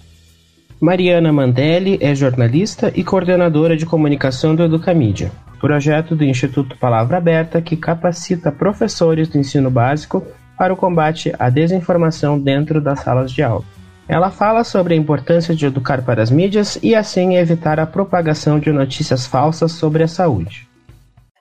Mariana 0.79 1.33
Mandelli 1.33 1.97
é 2.01 2.13
jornalista 2.13 2.91
e 2.95 3.03
coordenadora 3.03 3.75
de 3.75 3.85
comunicação 3.85 4.55
do 4.55 4.63
Educamídia, 4.63 5.31
projeto 5.59 6.15
do 6.15 6.23
Instituto 6.23 6.77
Palavra 6.77 7.17
Aberta 7.17 7.61
que 7.61 7.75
capacita 7.75 8.51
professores 8.51 9.27
do 9.27 9.39
ensino 9.39 9.71
básico 9.71 10.23
para 10.57 10.73
o 10.73 10.77
combate 10.77 11.33
à 11.37 11.49
desinformação 11.49 12.39
dentro 12.39 12.79
das 12.79 12.99
salas 12.99 13.31
de 13.31 13.41
aula. 13.41 13.65
Ela 14.07 14.29
fala 14.29 14.63
sobre 14.63 14.93
a 14.93 14.97
importância 14.97 15.53
de 15.53 15.65
educar 15.65 16.01
para 16.03 16.21
as 16.21 16.31
mídias 16.31 16.79
e 16.81 16.95
assim 16.95 17.35
evitar 17.35 17.79
a 17.79 17.85
propagação 17.85 18.59
de 18.59 18.71
notícias 18.71 19.25
falsas 19.25 19.73
sobre 19.73 20.03
a 20.03 20.07
saúde 20.07 20.66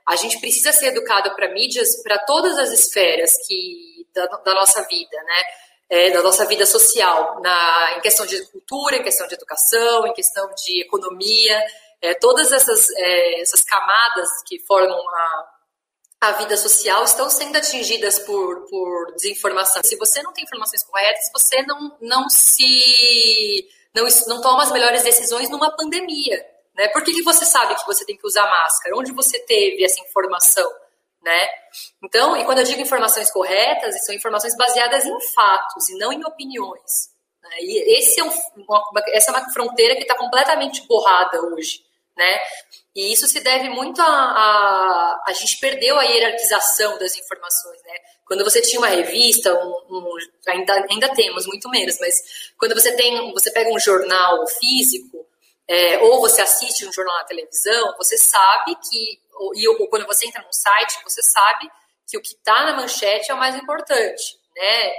a 0.09 0.17
gente 0.17 0.41
precisa 0.41 0.73
ser 0.73 0.87
educado 0.89 1.35
para 1.35 1.53
mídias 1.53 2.03
para 2.03 2.19
todas 2.19 2.59
as 2.59 2.71
esferas 2.71 3.33
que 3.47 4.07
da, 4.15 4.27
da, 4.27 4.55
nossa 4.55 4.83
vida, 4.87 5.17
né? 5.25 5.43
é, 5.89 6.11
da 6.11 6.23
nossa 6.23 6.45
vida 6.47 6.67
social, 6.67 7.41
na, 7.41 7.97
em 7.97 8.01
questão 8.01 8.27
de 8.27 8.45
cultura, 8.51 8.97
em 8.97 9.03
questão 9.03 9.27
de 9.27 9.35
educação, 9.35 10.07
em 10.07 10.13
questão 10.13 10.49
de 10.55 10.83
economia, 10.83 11.65
é, 12.01 12.15
todas 12.15 12.53
essas, 12.53 12.91
é, 12.91 13.41
essas 13.41 13.63
camadas 13.63 14.29
que 14.47 14.59
formam 14.67 14.99
a, 14.99 15.49
a 16.23 16.33
vida 16.33 16.57
social 16.57 17.05
estão 17.05 17.31
sendo 17.31 17.57
atingidas 17.57 18.19
por, 18.19 18.67
por 18.69 19.13
desinformação. 19.15 19.83
Se 19.85 19.97
você 19.97 20.23
não 20.23 20.33
tem 20.33 20.45
informações 20.45 20.83
corretas, 20.85 21.31
você 21.33 21.63
não, 21.63 21.97
não 22.01 22.29
se 22.29 23.69
não, 23.95 24.07
não 24.27 24.41
toma 24.41 24.65
as 24.65 24.73
melhores 24.73 25.03
decisões 25.03 25.49
numa 25.49 25.75
pandemia. 25.77 26.45
Né? 26.77 26.89
Por 26.89 27.03
que, 27.03 27.13
que 27.13 27.23
você 27.23 27.45
sabe 27.45 27.75
que 27.75 27.87
você 27.87 28.05
tem 28.05 28.17
que 28.17 28.27
usar 28.27 28.47
máscara? 28.47 28.97
Onde 28.97 29.13
você 29.13 29.39
teve 29.41 29.85
essa 29.85 30.01
informação? 30.01 30.71
Né? 31.23 31.49
Então, 32.05 32.37
e 32.37 32.45
quando 32.45 32.59
eu 32.59 32.65
digo 32.65 32.81
informações 32.81 33.31
corretas, 33.31 34.05
são 34.05 34.15
informações 34.15 34.57
baseadas 34.57 35.05
em 35.05 35.21
fatos 35.35 35.89
e 35.89 35.99
não 35.99 36.13
em 36.13 36.25
opiniões. 36.25 37.11
Né? 37.43 37.51
E 37.61 37.99
esse 37.99 38.21
é 38.21 38.25
um, 38.25 38.31
uma, 38.57 39.03
essa 39.09 39.33
é 39.33 39.35
uma 39.35 39.53
fronteira 39.53 39.97
que 39.97 40.03
está 40.03 40.15
completamente 40.15 40.87
borrada 40.87 41.41
hoje. 41.41 41.85
Né? 42.17 42.41
E 42.95 43.13
isso 43.13 43.27
se 43.27 43.41
deve 43.41 43.69
muito 43.69 44.01
a, 44.01 44.07
a, 44.07 45.25
a 45.27 45.33
gente 45.35 45.59
perdeu 45.59 45.99
a 45.99 46.05
hierarquização 46.05 46.99
das 46.99 47.15
informações, 47.15 47.83
né? 47.83 47.93
Quando 48.25 48.43
você 48.43 48.63
tinha 48.63 48.81
uma 48.81 48.89
revista, 48.89 49.53
um, 49.53 49.69
um, 49.91 50.17
ainda, 50.49 50.87
ainda 50.91 51.15
temos 51.15 51.47
muito 51.47 51.69
menos, 51.69 51.99
mas 52.01 52.15
quando 52.59 52.75
você 52.75 52.97
tem, 52.97 53.33
você 53.35 53.51
pega 53.53 53.71
um 53.71 53.79
jornal 53.79 54.47
físico, 54.47 55.26
é, 55.69 55.99
ou 55.99 56.21
você 56.21 56.41
assiste 56.43 56.87
um 56.87 56.93
jornal 56.93 57.17
na 57.19 57.25
televisão, 57.25 57.95
você 57.97 58.17
sabe 58.17 58.77
que, 58.77 59.21
ou, 59.35 59.55
e 59.55 59.69
ou, 59.69 59.89
quando 59.89 60.07
você 60.07 60.27
entra 60.27 60.43
num 60.43 60.53
site, 60.53 61.03
você 61.03 61.23
sabe 61.23 61.69
que 62.09 62.17
o 62.17 62.23
que 62.23 62.35
está 62.35 62.65
na 62.67 62.77
manchete 62.77 63.31
é 63.31 63.35
o 63.35 63.39
mais 63.39 63.57
importante, 63.57 64.39
né? 64.55 64.93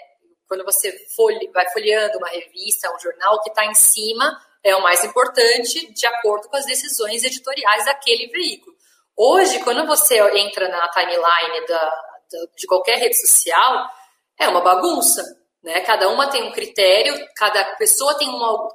Quando 0.48 0.64
você 0.64 0.92
folhe, 1.16 1.50
vai 1.52 1.70
folheando 1.72 2.18
uma 2.18 2.30
revista, 2.30 2.94
um 2.94 3.00
jornal, 3.00 3.36
o 3.36 3.42
que 3.42 3.50
está 3.50 3.66
em 3.66 3.74
cima 3.74 4.38
é 4.64 4.76
o 4.76 4.84
mais 4.84 5.04
importante 5.04 5.92
de 5.94 6.06
acordo 6.06 6.50
com 6.50 6.58
as 6.58 6.66
decisões 6.66 7.24
editoriais 7.24 7.86
daquele 7.86 8.28
veículo. 8.28 8.76
Hoje, 9.16 9.60
quando 9.64 9.86
você 9.88 10.20
entra 10.38 10.68
na 10.70 10.90
timeline 10.90 11.66
da, 11.68 11.80
da, 11.80 12.46
de 12.56 12.68
qualquer 12.68 13.00
rede 13.00 13.20
social, 13.20 13.90
é 14.38 14.48
uma 14.48 14.62
bagunça. 14.62 15.24
Né? 15.64 15.82
Cada 15.82 16.10
uma 16.10 16.30
tem 16.30 16.44
um 16.44 16.52
critério, 16.52 17.16
cada 17.36 17.64
pessoa 17.76 18.18
tem 18.18 18.30
uma. 18.30 18.70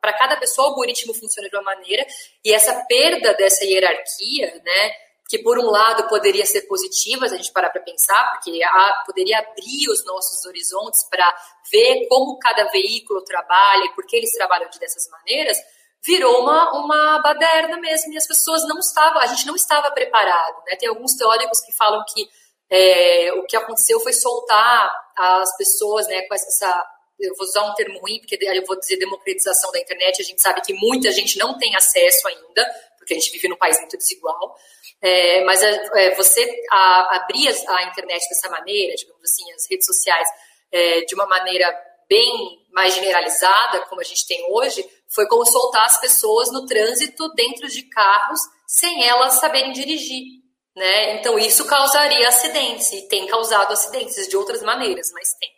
Para 0.00 0.12
cada 0.12 0.36
pessoa, 0.36 0.68
o 0.68 0.70
algoritmo 0.70 1.12
funciona 1.14 1.48
de 1.48 1.56
uma 1.56 1.62
maneira, 1.62 2.06
e 2.44 2.52
essa 2.52 2.84
perda 2.86 3.34
dessa 3.34 3.64
hierarquia, 3.64 4.60
né, 4.64 4.90
que 5.28 5.38
por 5.38 5.58
um 5.58 5.70
lado 5.70 6.08
poderia 6.08 6.44
ser 6.46 6.62
positiva, 6.62 7.28
se 7.28 7.34
a 7.34 7.36
gente 7.36 7.52
parar 7.52 7.70
para 7.70 7.82
pensar, 7.82 8.32
porque 8.32 8.62
a, 8.62 9.02
poderia 9.06 9.38
abrir 9.38 9.88
os 9.90 10.04
nossos 10.04 10.44
horizontes 10.46 11.08
para 11.08 11.26
ver 11.70 12.06
como 12.08 12.38
cada 12.38 12.64
veículo 12.70 13.24
trabalha 13.24 13.84
e 13.84 13.94
por 13.94 14.06
que 14.06 14.16
eles 14.16 14.32
trabalham 14.32 14.68
de 14.70 14.78
dessas 14.78 15.08
maneiras, 15.10 15.56
virou 16.04 16.42
uma, 16.42 16.72
uma 16.78 17.18
baderna 17.22 17.78
mesmo, 17.78 18.12
e 18.12 18.16
as 18.16 18.26
pessoas 18.26 18.66
não 18.68 18.78
estavam, 18.78 19.20
a 19.20 19.26
gente 19.26 19.46
não 19.46 19.54
estava 19.54 19.90
preparado. 19.92 20.62
Né? 20.66 20.76
Tem 20.76 20.88
alguns 20.88 21.14
teóricos 21.14 21.60
que 21.60 21.72
falam 21.72 22.04
que 22.12 22.28
é, 22.70 23.32
o 23.34 23.44
que 23.44 23.56
aconteceu 23.56 24.00
foi 24.00 24.12
soltar 24.12 24.92
as 25.16 25.56
pessoas 25.56 26.06
né, 26.06 26.22
com 26.22 26.34
essa 26.34 26.84
eu 27.20 27.34
vou 27.36 27.46
usar 27.46 27.62
um 27.62 27.74
termo 27.74 28.00
ruim, 28.00 28.18
porque 28.18 28.36
eu 28.40 28.66
vou 28.66 28.78
dizer 28.78 28.96
democratização 28.96 29.70
da 29.70 29.78
internet, 29.78 30.20
a 30.20 30.24
gente 30.24 30.42
sabe 30.42 30.60
que 30.60 30.74
muita 30.74 31.10
gente 31.12 31.38
não 31.38 31.56
tem 31.56 31.74
acesso 31.76 32.26
ainda, 32.26 32.68
porque 32.98 33.14
a 33.14 33.16
gente 33.16 33.30
vive 33.30 33.48
num 33.48 33.56
país 33.56 33.78
muito 33.78 33.96
desigual. 33.96 34.56
É, 35.00 35.44
mas 35.44 35.62
é, 35.62 35.90
é, 35.94 36.14
você 36.14 36.64
a, 36.70 37.16
abrir 37.16 37.48
a 37.48 37.82
internet 37.84 38.28
dessa 38.28 38.48
maneira, 38.48 38.94
digamos 38.94 39.22
assim, 39.22 39.52
as 39.52 39.68
redes 39.70 39.86
sociais, 39.86 40.28
é, 40.70 41.00
de 41.02 41.14
uma 41.14 41.26
maneira 41.26 41.72
bem 42.08 42.60
mais 42.72 42.94
generalizada, 42.94 43.80
como 43.86 44.00
a 44.00 44.04
gente 44.04 44.26
tem 44.26 44.44
hoje, 44.50 44.84
foi 45.08 45.26
como 45.28 45.44
soltar 45.44 45.84
as 45.86 46.00
pessoas 46.00 46.50
no 46.50 46.66
trânsito 46.66 47.32
dentro 47.34 47.68
de 47.68 47.82
carros 47.88 48.40
sem 48.66 49.06
elas 49.06 49.34
saberem 49.34 49.72
dirigir. 49.72 50.41
Né? 50.74 51.16
Então 51.16 51.38
isso 51.38 51.66
causaria 51.66 52.26
acidentes 52.28 52.90
e 52.92 53.08
tem 53.08 53.26
causado 53.26 53.72
acidentes 53.72 54.26
de 54.26 54.36
outras 54.36 54.62
maneiras, 54.62 55.10
mas 55.12 55.34
tem. 55.34 55.50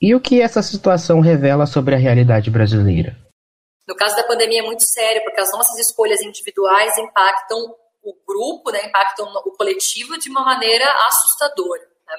E 0.00 0.14
o 0.14 0.20
que 0.20 0.40
essa 0.40 0.62
situação 0.62 1.20
revela 1.20 1.66
sobre 1.66 1.94
a 1.94 1.98
realidade 1.98 2.50
brasileira? 2.50 3.16
No 3.86 3.94
caso 3.94 4.16
da 4.16 4.24
pandemia 4.24 4.60
é 4.60 4.64
muito 4.64 4.82
sério, 4.82 5.22
porque 5.22 5.40
as 5.40 5.52
nossas 5.52 5.78
escolhas 5.78 6.22
individuais 6.22 6.96
impactam 6.96 7.58
o 8.02 8.14
grupo, 8.26 8.70
né, 8.70 8.86
impactam 8.86 9.26
o 9.44 9.52
coletivo 9.52 10.18
de 10.18 10.28
uma 10.28 10.44
maneira 10.44 10.84
assustadora. 11.06 11.82
Né? 12.06 12.16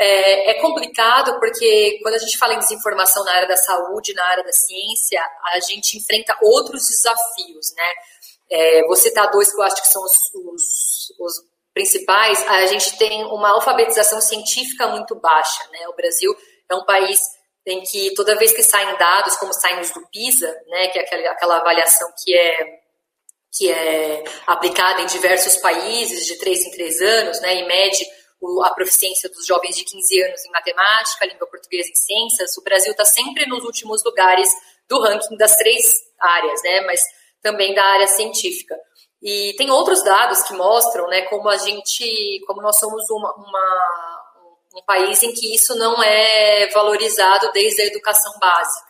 É, 0.00 0.50
é, 0.50 0.54
complicado 0.60 1.40
porque 1.40 1.98
quando 2.02 2.14
a 2.14 2.18
gente 2.18 2.38
fala 2.38 2.54
em 2.54 2.58
desinformação 2.60 3.24
na 3.24 3.32
área 3.32 3.48
da 3.48 3.56
saúde, 3.56 4.14
na 4.14 4.24
área 4.26 4.44
da 4.44 4.52
ciência, 4.52 5.20
a 5.52 5.58
gente 5.58 5.98
enfrenta 5.98 6.38
outros 6.40 6.86
desafios, 6.86 7.74
né? 7.74 7.92
É, 8.48 8.86
vou 8.86 8.94
citar 8.94 9.28
dois 9.30 9.50
que 9.50 9.56
eu 9.56 9.62
acho 9.62 9.82
que 9.82 9.88
são 9.88 10.00
os, 10.02 10.12
os, 10.34 10.62
os 11.18 11.34
principais. 11.78 12.44
A 12.48 12.66
gente 12.66 12.98
tem 12.98 13.24
uma 13.26 13.50
alfabetização 13.50 14.20
científica 14.20 14.88
muito 14.88 15.14
baixa, 15.14 15.62
né? 15.70 15.86
O 15.86 15.94
Brasil 15.94 16.36
é 16.68 16.74
um 16.74 16.84
país 16.84 17.20
em 17.64 17.80
que 17.82 18.12
toda 18.14 18.36
vez 18.36 18.52
que 18.52 18.64
saem 18.64 18.96
dados, 18.96 19.36
como 19.36 19.52
saem 19.52 19.78
os 19.78 19.92
do 19.92 20.04
PISA, 20.08 20.52
né, 20.66 20.88
que 20.88 20.98
é 20.98 21.02
aquela, 21.02 21.30
aquela 21.30 21.56
avaliação 21.58 22.08
que 22.24 22.36
é 22.36 22.78
que 23.50 23.70
é 23.70 24.24
aplicada 24.46 25.02
em 25.02 25.06
diversos 25.06 25.56
países 25.56 26.26
de 26.26 26.36
três 26.38 26.60
em 26.62 26.70
três 26.70 27.00
anos, 27.00 27.40
né, 27.40 27.56
e 27.56 27.66
mede 27.66 28.04
a 28.64 28.70
proficiência 28.70 29.28
dos 29.30 29.46
jovens 29.46 29.76
de 29.76 29.84
15 29.84 30.22
anos 30.22 30.44
em 30.44 30.50
matemática, 30.50 31.26
língua 31.26 31.46
portuguesa 31.46 31.88
e 31.92 31.96
ciências, 31.96 32.56
o 32.56 32.62
Brasil 32.62 32.92
está 32.92 33.04
sempre 33.04 33.46
nos 33.46 33.64
últimos 33.64 34.04
lugares 34.04 34.48
do 34.88 35.00
ranking 35.00 35.36
das 35.36 35.56
três 35.56 35.94
áreas, 36.18 36.62
né, 36.62 36.80
mas 36.82 37.00
também 37.42 37.74
da 37.74 37.84
área 37.84 38.06
científica. 38.06 38.76
E 39.22 39.54
tem 39.56 39.70
outros 39.70 40.02
dados 40.04 40.42
que 40.42 40.54
mostram, 40.54 41.06
né, 41.08 41.22
como 41.22 41.48
a 41.48 41.56
gente, 41.56 42.40
como 42.46 42.62
nós 42.62 42.78
somos 42.78 43.08
uma, 43.10 43.34
uma 43.34 44.24
um 44.74 44.82
país 44.84 45.22
em 45.22 45.32
que 45.32 45.54
isso 45.54 45.74
não 45.76 46.00
é 46.02 46.68
valorizado 46.70 47.50
desde 47.52 47.82
a 47.82 47.86
educação 47.86 48.32
básica. 48.38 48.88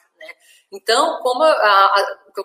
Então, 0.70 1.18
como 1.22 1.42
a, 1.42 1.48
a, 1.48 2.18
o, 2.28 2.32
que 2.32 2.40
eu, 2.40 2.44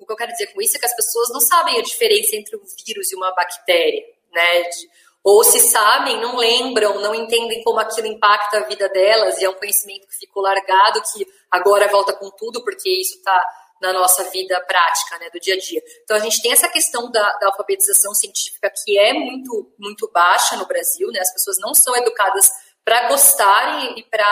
o, 0.00 0.06
que 0.06 0.12
eu, 0.12 0.16
quero 0.16 0.32
dizer 0.32 0.46
com 0.54 0.62
isso 0.62 0.76
é 0.76 0.80
que 0.80 0.86
as 0.86 0.96
pessoas 0.96 1.28
não 1.30 1.40
sabem 1.40 1.78
a 1.78 1.82
diferença 1.82 2.34
entre 2.34 2.56
um 2.56 2.62
vírus 2.86 3.12
e 3.12 3.16
uma 3.16 3.30
bactéria, 3.34 4.02
né? 4.32 4.62
De, 4.62 4.88
ou 5.22 5.44
se 5.44 5.60
sabem, 5.60 6.18
não 6.18 6.36
lembram, 6.36 7.00
não 7.00 7.14
entendem 7.14 7.62
como 7.62 7.78
aquilo 7.78 8.06
impacta 8.06 8.58
a 8.58 8.64
vida 8.64 8.88
delas, 8.88 9.38
e 9.38 9.44
é 9.44 9.50
um 9.50 9.54
conhecimento 9.54 10.06
que 10.06 10.16
ficou 10.16 10.42
largado, 10.42 11.02
que 11.12 11.26
agora 11.50 11.88
volta 11.88 12.14
com 12.14 12.30
tudo, 12.30 12.64
porque 12.64 12.88
isso 12.88 13.18
está 13.18 13.44
na 13.80 13.92
nossa 13.92 14.24
vida 14.30 14.60
prática, 14.66 15.18
né, 15.18 15.30
do 15.30 15.38
dia 15.40 15.54
a 15.54 15.58
dia. 15.58 15.82
Então, 16.02 16.16
a 16.16 16.20
gente 16.20 16.40
tem 16.42 16.52
essa 16.52 16.68
questão 16.68 17.10
da, 17.10 17.32
da 17.38 17.46
alfabetização 17.46 18.12
científica 18.14 18.72
que 18.84 18.98
é 18.98 19.12
muito, 19.12 19.72
muito 19.78 20.10
baixa 20.12 20.56
no 20.56 20.66
Brasil, 20.66 21.08
né? 21.08 21.20
As 21.20 21.32
pessoas 21.32 21.58
não 21.60 21.74
são 21.74 21.96
educadas 21.96 22.50
para 22.84 23.08
gostarem 23.08 23.98
e 23.98 24.02
para 24.04 24.26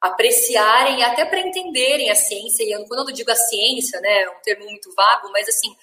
apreciarem 0.00 1.00
e 1.00 1.02
até 1.02 1.24
para 1.24 1.40
entenderem 1.40 2.10
a 2.10 2.14
ciência, 2.14 2.62
e 2.62 2.86
quando 2.86 3.08
eu 3.08 3.14
digo 3.14 3.30
a 3.30 3.34
ciência, 3.34 4.00
né, 4.00 4.22
é 4.22 4.30
um 4.30 4.40
termo 4.42 4.64
muito 4.64 4.94
vago, 4.94 5.28
mas 5.32 5.48
assim, 5.48 5.74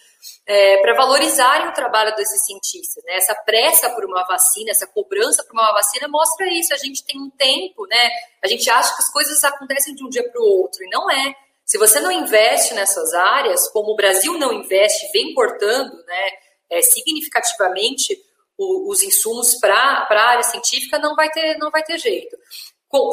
é, 0.46 0.78
para 0.78 0.96
valorizarem 0.96 1.68
o 1.68 1.74
trabalho 1.74 2.16
desses 2.16 2.46
cientistas. 2.46 3.04
Né? 3.04 3.16
Essa 3.16 3.36
pressa 3.36 3.90
por 3.90 4.06
uma 4.06 4.24
vacina, 4.26 4.72
essa 4.72 4.88
cobrança 4.88 5.44
por 5.44 5.54
uma 5.54 5.72
vacina 5.74 6.08
mostra 6.08 6.48
isso. 6.48 6.74
A 6.74 6.78
gente 6.78 7.04
tem 7.04 7.20
um 7.20 7.30
tempo, 7.30 7.86
né? 7.88 8.10
A 8.44 8.48
gente 8.48 8.70
acha 8.70 8.96
que 8.96 9.02
as 9.02 9.12
coisas 9.12 9.44
acontecem 9.44 9.96
de 9.96 10.04
um 10.06 10.10
dia 10.10 10.28
para 10.30 10.42
o 10.42 10.46
outro, 10.46 10.84
e 10.84 10.90
não 10.90 11.10
é. 11.10 11.36
Se 11.66 11.78
você 11.78 12.00
não 12.00 12.12
investe 12.12 12.74
nessas 12.74 13.14
áreas, 13.14 13.68
como 13.70 13.92
o 13.92 13.96
Brasil 13.96 14.38
não 14.38 14.54
investe, 14.54 15.12
vem 15.12 15.34
cortando 15.34 15.94
né, 16.06 16.32
é, 16.70 16.82
significativamente 16.82 18.18
o, 18.58 18.90
os 18.92 19.02
insumos 19.02 19.56
para 19.56 20.08
a 20.10 20.30
área 20.30 20.44
científica, 20.44 21.00
não 21.00 21.16
vai 21.16 21.30
ter, 21.32 21.58
não 21.58 21.72
vai 21.72 21.84
ter 21.84 21.98
jeito 21.98 22.38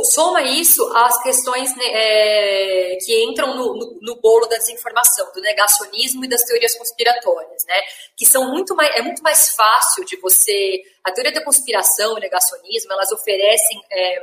soma 0.05 0.43
isso 0.43 0.85
às 0.95 1.23
questões 1.23 1.75
né, 1.77 1.85
é, 1.87 2.97
que 3.05 3.25
entram 3.25 3.55
no, 3.57 3.75
no, 3.75 3.99
no, 4.01 4.21
bolo 4.21 4.47
da 4.47 4.57
desinformação, 4.57 5.31
do 5.33 5.41
negacionismo 5.41 6.25
e 6.25 6.29
das 6.29 6.43
teorias 6.43 6.75
conspiratórias, 6.77 7.65
né? 7.67 7.81
Que 8.17 8.25
são 8.27 8.51
muito 8.51 8.75
mais, 8.77 8.95
é 8.97 9.03
muito 9.03 9.23
mais 9.23 9.51
fácil 9.51 10.05
de 10.05 10.17
você. 10.17 10.83
A 11.05 11.12
teoria 11.12 11.33
da 11.33 11.45
conspiração 11.45 12.12
e 12.12 12.17
o 12.17 12.21
negacionismo, 12.21 12.93
elas 12.93 13.11
oferecem 13.11 13.81
é, 13.91 14.23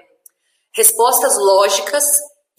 respostas 0.73 1.37
lógicas 1.37 2.05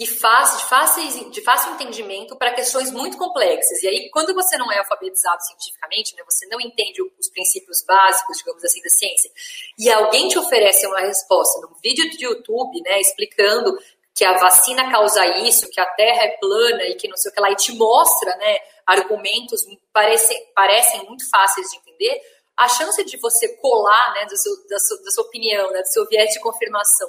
e 0.01 0.07
fácil, 0.07 0.57
de, 0.57 0.65
fácil, 0.65 1.31
de 1.31 1.43
fácil 1.43 1.75
entendimento 1.75 2.35
para 2.35 2.55
questões 2.55 2.91
muito 2.91 3.19
complexas. 3.19 3.83
E 3.83 3.87
aí, 3.87 4.11
quando 4.11 4.33
você 4.35 4.57
não 4.57 4.73
é 4.73 4.79
alfabetizado 4.79 5.43
cientificamente, 5.43 6.17
né, 6.17 6.23
você 6.25 6.47
não 6.47 6.59
entende 6.59 7.03
os 7.03 7.29
princípios 7.29 7.85
básicos, 7.87 8.39
digamos 8.39 8.65
assim, 8.65 8.81
da 8.83 8.89
ciência, 8.89 9.31
e 9.79 9.91
alguém 9.91 10.27
te 10.29 10.39
oferece 10.39 10.87
uma 10.87 11.01
resposta 11.01 11.61
num 11.61 11.75
vídeo 11.83 12.09
de 12.11 12.25
YouTube, 12.25 12.81
né, 12.81 12.99
explicando 12.99 13.79
que 14.15 14.25
a 14.25 14.39
vacina 14.39 14.91
causa 14.91 15.25
isso, 15.47 15.71
que 15.71 15.81
a 15.81 15.87
Terra 15.87 16.25
é 16.25 16.37
plana 16.39 16.85
e 16.85 16.95
que 16.95 17.07
não 17.07 17.17
sei 17.19 17.31
o 17.31 17.35
que 17.35 17.41
lá, 17.41 17.51
e 17.51 17.57
te 17.57 17.75
mostra 17.75 18.35
né, 18.37 18.59
argumentos 18.87 19.61
parece, 19.93 20.35
parecem 20.55 21.05
muito 21.07 21.29
fáceis 21.29 21.69
de 21.69 21.77
entender, 21.77 22.21
a 22.57 22.69
chance 22.69 23.05
de 23.05 23.19
você 23.19 23.49
colar 23.57 24.15
né, 24.15 24.25
do 24.25 24.37
seu, 24.37 24.53
da, 24.67 24.79
sua, 24.79 25.03
da 25.03 25.11
sua 25.11 25.25
opinião, 25.25 25.71
né, 25.71 25.83
do 25.83 25.89
seu 25.89 26.07
viés 26.09 26.31
de 26.31 26.41
confirmação 26.41 27.09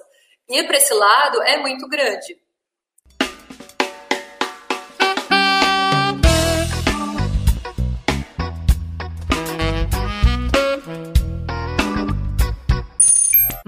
ir 0.49 0.67
para 0.67 0.77
esse 0.77 0.93
lado 0.93 1.41
é 1.43 1.57
muito 1.57 1.87
grande. 1.87 2.37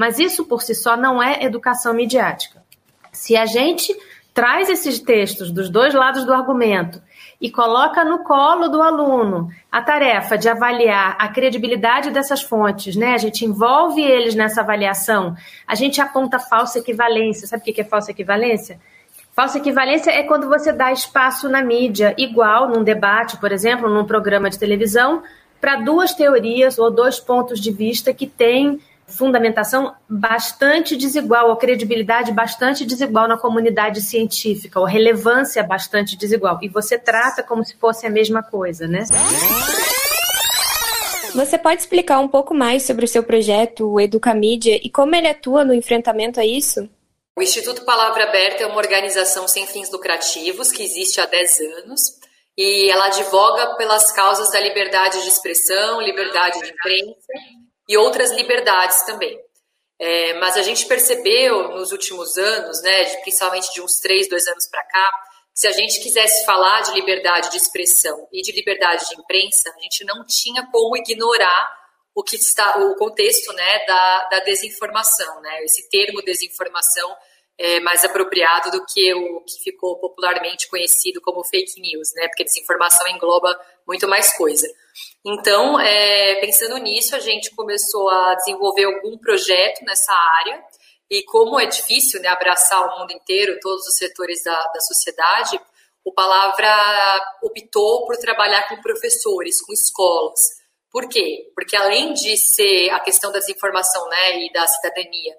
Mas 0.04 0.20
isso 0.20 0.44
por 0.44 0.62
si 0.62 0.76
só 0.76 0.98
não 0.98 1.24
é 1.24 1.46
educação 1.46 1.94
midiática. 1.94 2.62
Se 3.14 3.38
a 3.38 3.46
gente 3.46 3.98
traz 4.34 4.70
esses 4.70 5.00
textos 5.00 5.50
dos 5.50 5.70
dois 5.70 5.94
lados 5.94 6.26
do 6.26 6.34
argumento 6.34 7.02
e 7.40 7.50
coloca 7.50 8.04
no 8.04 8.22
colo 8.22 8.68
do 8.68 8.82
aluno 8.82 9.48
a 9.72 9.82
tarefa 9.82 10.38
de 10.38 10.50
avaliar 10.50 11.16
a 11.18 11.30
credibilidade 11.30 12.12
dessas 12.12 12.42
fontes, 12.42 12.98
né? 12.98 13.14
A 13.14 13.18
gente 13.18 13.46
envolve 13.46 14.02
eles 14.02 14.36
nessa 14.36 14.60
avaliação, 14.60 15.38
a 15.66 15.74
gente 15.74 16.02
aponta 16.02 16.38
falsa 16.38 16.80
equivalência. 16.80 17.48
Sabe 17.48 17.62
o 17.62 17.74
que 17.74 17.80
é 17.80 17.86
falsa 17.86 18.12
equivalência? 18.12 18.82
Falsa 19.32 19.58
equivalência 19.58 20.12
é 20.12 20.24
quando 20.24 20.50
você 20.50 20.74
dá 20.74 20.92
espaço 20.92 21.48
na 21.48 21.64
mídia, 21.64 22.14
igual 22.18 22.68
num 22.68 22.84
debate, 22.84 23.38
por 23.38 23.54
exemplo, 23.54 23.90
num 23.90 24.04
programa 24.04 24.50
de 24.50 24.60
televisão, 24.60 25.24
para 25.62 25.78
duas 25.78 26.14
teorias 26.14 26.78
ou 26.78 26.92
dois 26.92 27.22
pontos 27.22 27.58
de 27.58 27.72
vista 27.72 28.14
que 28.14 28.28
têm 28.28 28.82
fundamentação 29.18 29.94
bastante 30.10 30.96
desigual, 30.96 31.50
ou 31.50 31.56
credibilidade 31.56 32.32
bastante 32.32 32.86
desigual 32.86 33.28
na 33.28 33.38
comunidade 33.38 34.02
científica, 34.02 34.80
ou 34.80 34.86
relevância 34.86 35.64
bastante 35.64 36.18
desigual. 36.18 36.60
E 36.62 36.68
você 36.68 36.98
trata 36.98 37.44
como 37.44 37.64
se 37.64 37.76
fosse 37.78 38.06
a 38.06 38.10
mesma 38.10 38.44
coisa, 38.44 38.88
né? 38.88 39.06
Você 41.34 41.58
pode 41.58 41.82
explicar 41.82 42.20
um 42.20 42.28
pouco 42.28 42.54
mais 42.54 42.84
sobre 42.84 43.06
o 43.06 43.08
seu 43.08 43.24
projeto, 43.24 43.92
o 43.92 44.00
Educamídia, 44.00 44.80
e 44.84 44.90
como 44.90 45.16
ele 45.16 45.28
atua 45.28 45.64
no 45.64 45.74
enfrentamento 45.74 46.40
a 46.40 46.46
isso? 46.46 46.88
O 47.36 47.42
Instituto 47.42 47.84
Palavra 47.84 48.26
Aberta 48.26 48.64
é 48.64 48.68
uma 48.68 48.78
organização 48.78 49.48
sem 49.48 49.66
fins 49.66 49.90
lucrativos 49.92 50.72
que 50.72 50.84
existe 50.84 51.20
há 51.20 51.26
10 51.26 51.60
anos 51.62 52.02
e 52.56 52.92
ela 52.92 53.08
advoga 53.08 53.76
pelas 53.76 54.12
causas 54.12 54.52
da 54.52 54.60
liberdade 54.60 55.20
de 55.24 55.30
expressão, 55.30 56.00
liberdade 56.00 56.60
de 56.62 56.70
imprensa 56.70 57.34
e 57.94 57.98
outras 57.98 58.32
liberdades 58.32 59.04
também. 59.04 59.40
É, 60.00 60.34
mas 60.40 60.58
a 60.58 60.64
gente 60.64 60.88
percebeu 60.88 61.70
nos 61.70 61.92
últimos 61.92 62.38
anos, 62.38 62.82
né, 62.82 63.06
principalmente 63.22 63.72
de 63.72 63.82
uns 63.82 64.00
três, 64.02 64.28
dois 64.28 64.46
anos 64.48 64.68
para 64.70 64.84
cá, 64.84 65.12
que 65.54 65.60
se 65.60 65.68
a 65.68 65.72
gente 65.72 66.02
quisesse 66.02 66.44
falar 66.46 66.82
de 66.82 66.94
liberdade 66.94 67.52
de 67.52 67.58
expressão 67.58 68.28
e 68.34 68.42
de 68.42 68.52
liberdade 68.52 69.08
de 69.08 69.20
imprensa, 69.20 69.70
a 69.70 69.80
gente 69.80 70.04
não 70.04 70.26
tinha 70.26 70.68
como 70.72 70.98
ignorar 70.98 71.72
o 72.16 72.24
que 72.24 72.36
está 72.36 72.80
o 72.80 72.96
contexto 72.96 73.54
né, 73.54 73.86
da, 73.86 74.30
da 74.30 74.40
desinformação, 74.40 75.40
né, 75.42 75.64
esse 75.64 75.88
termo 75.90 76.22
desinformação 76.24 77.16
é 77.58 77.80
mais 77.80 78.04
apropriado 78.04 78.72
do 78.72 78.86
que 78.86 79.14
o 79.14 79.42
que 79.42 79.64
ficou 79.64 80.00
popularmente 80.00 80.68
conhecido 80.68 81.22
como 81.22 81.44
fake 81.44 81.80
news, 81.80 82.12
né, 82.16 82.28
porque 82.28 82.44
desinformação 82.44 83.08
engloba 83.08 83.58
muito 83.88 84.08
mais 84.08 84.36
coisa. 84.36 84.68
Então, 85.26 85.80
é, 85.80 86.36
pensando 86.42 86.78
nisso, 86.78 87.16
a 87.16 87.20
gente 87.20 87.56
começou 87.56 88.10
a 88.10 88.36
desenvolver 88.36 88.86
algum 88.86 89.18
projeto 89.18 89.84
nessa 89.86 90.14
área. 90.14 90.64
E 91.10 91.24
como 91.24 91.60
é 91.60 91.66
difícil 91.66 92.22
né, 92.22 92.28
abraçar 92.30 92.82
o 92.82 93.00
mundo 93.00 93.12
inteiro, 93.12 93.60
todos 93.62 93.88
os 93.88 93.98
setores 93.98 94.44
da, 94.44 94.56
da 94.56 94.80
sociedade, 94.80 95.60
o 96.04 96.12
Palavra 96.12 96.68
optou 97.42 98.06
por 98.06 98.18
trabalhar 98.18 98.68
com 98.68 98.82
professores, 98.82 99.62
com 99.62 99.72
escolas. 99.72 100.42
Por 100.92 101.08
quê? 101.08 101.52
Porque 101.56 101.76
além 101.76 102.14
de 102.14 102.36
ser 102.38 102.90
a 102.90 103.00
questão 103.00 103.32
da 103.32 103.40
desinformação 103.40 104.08
né, 104.10 104.44
e 104.44 104.52
da 104.52 104.68
cidadania, 104.68 105.36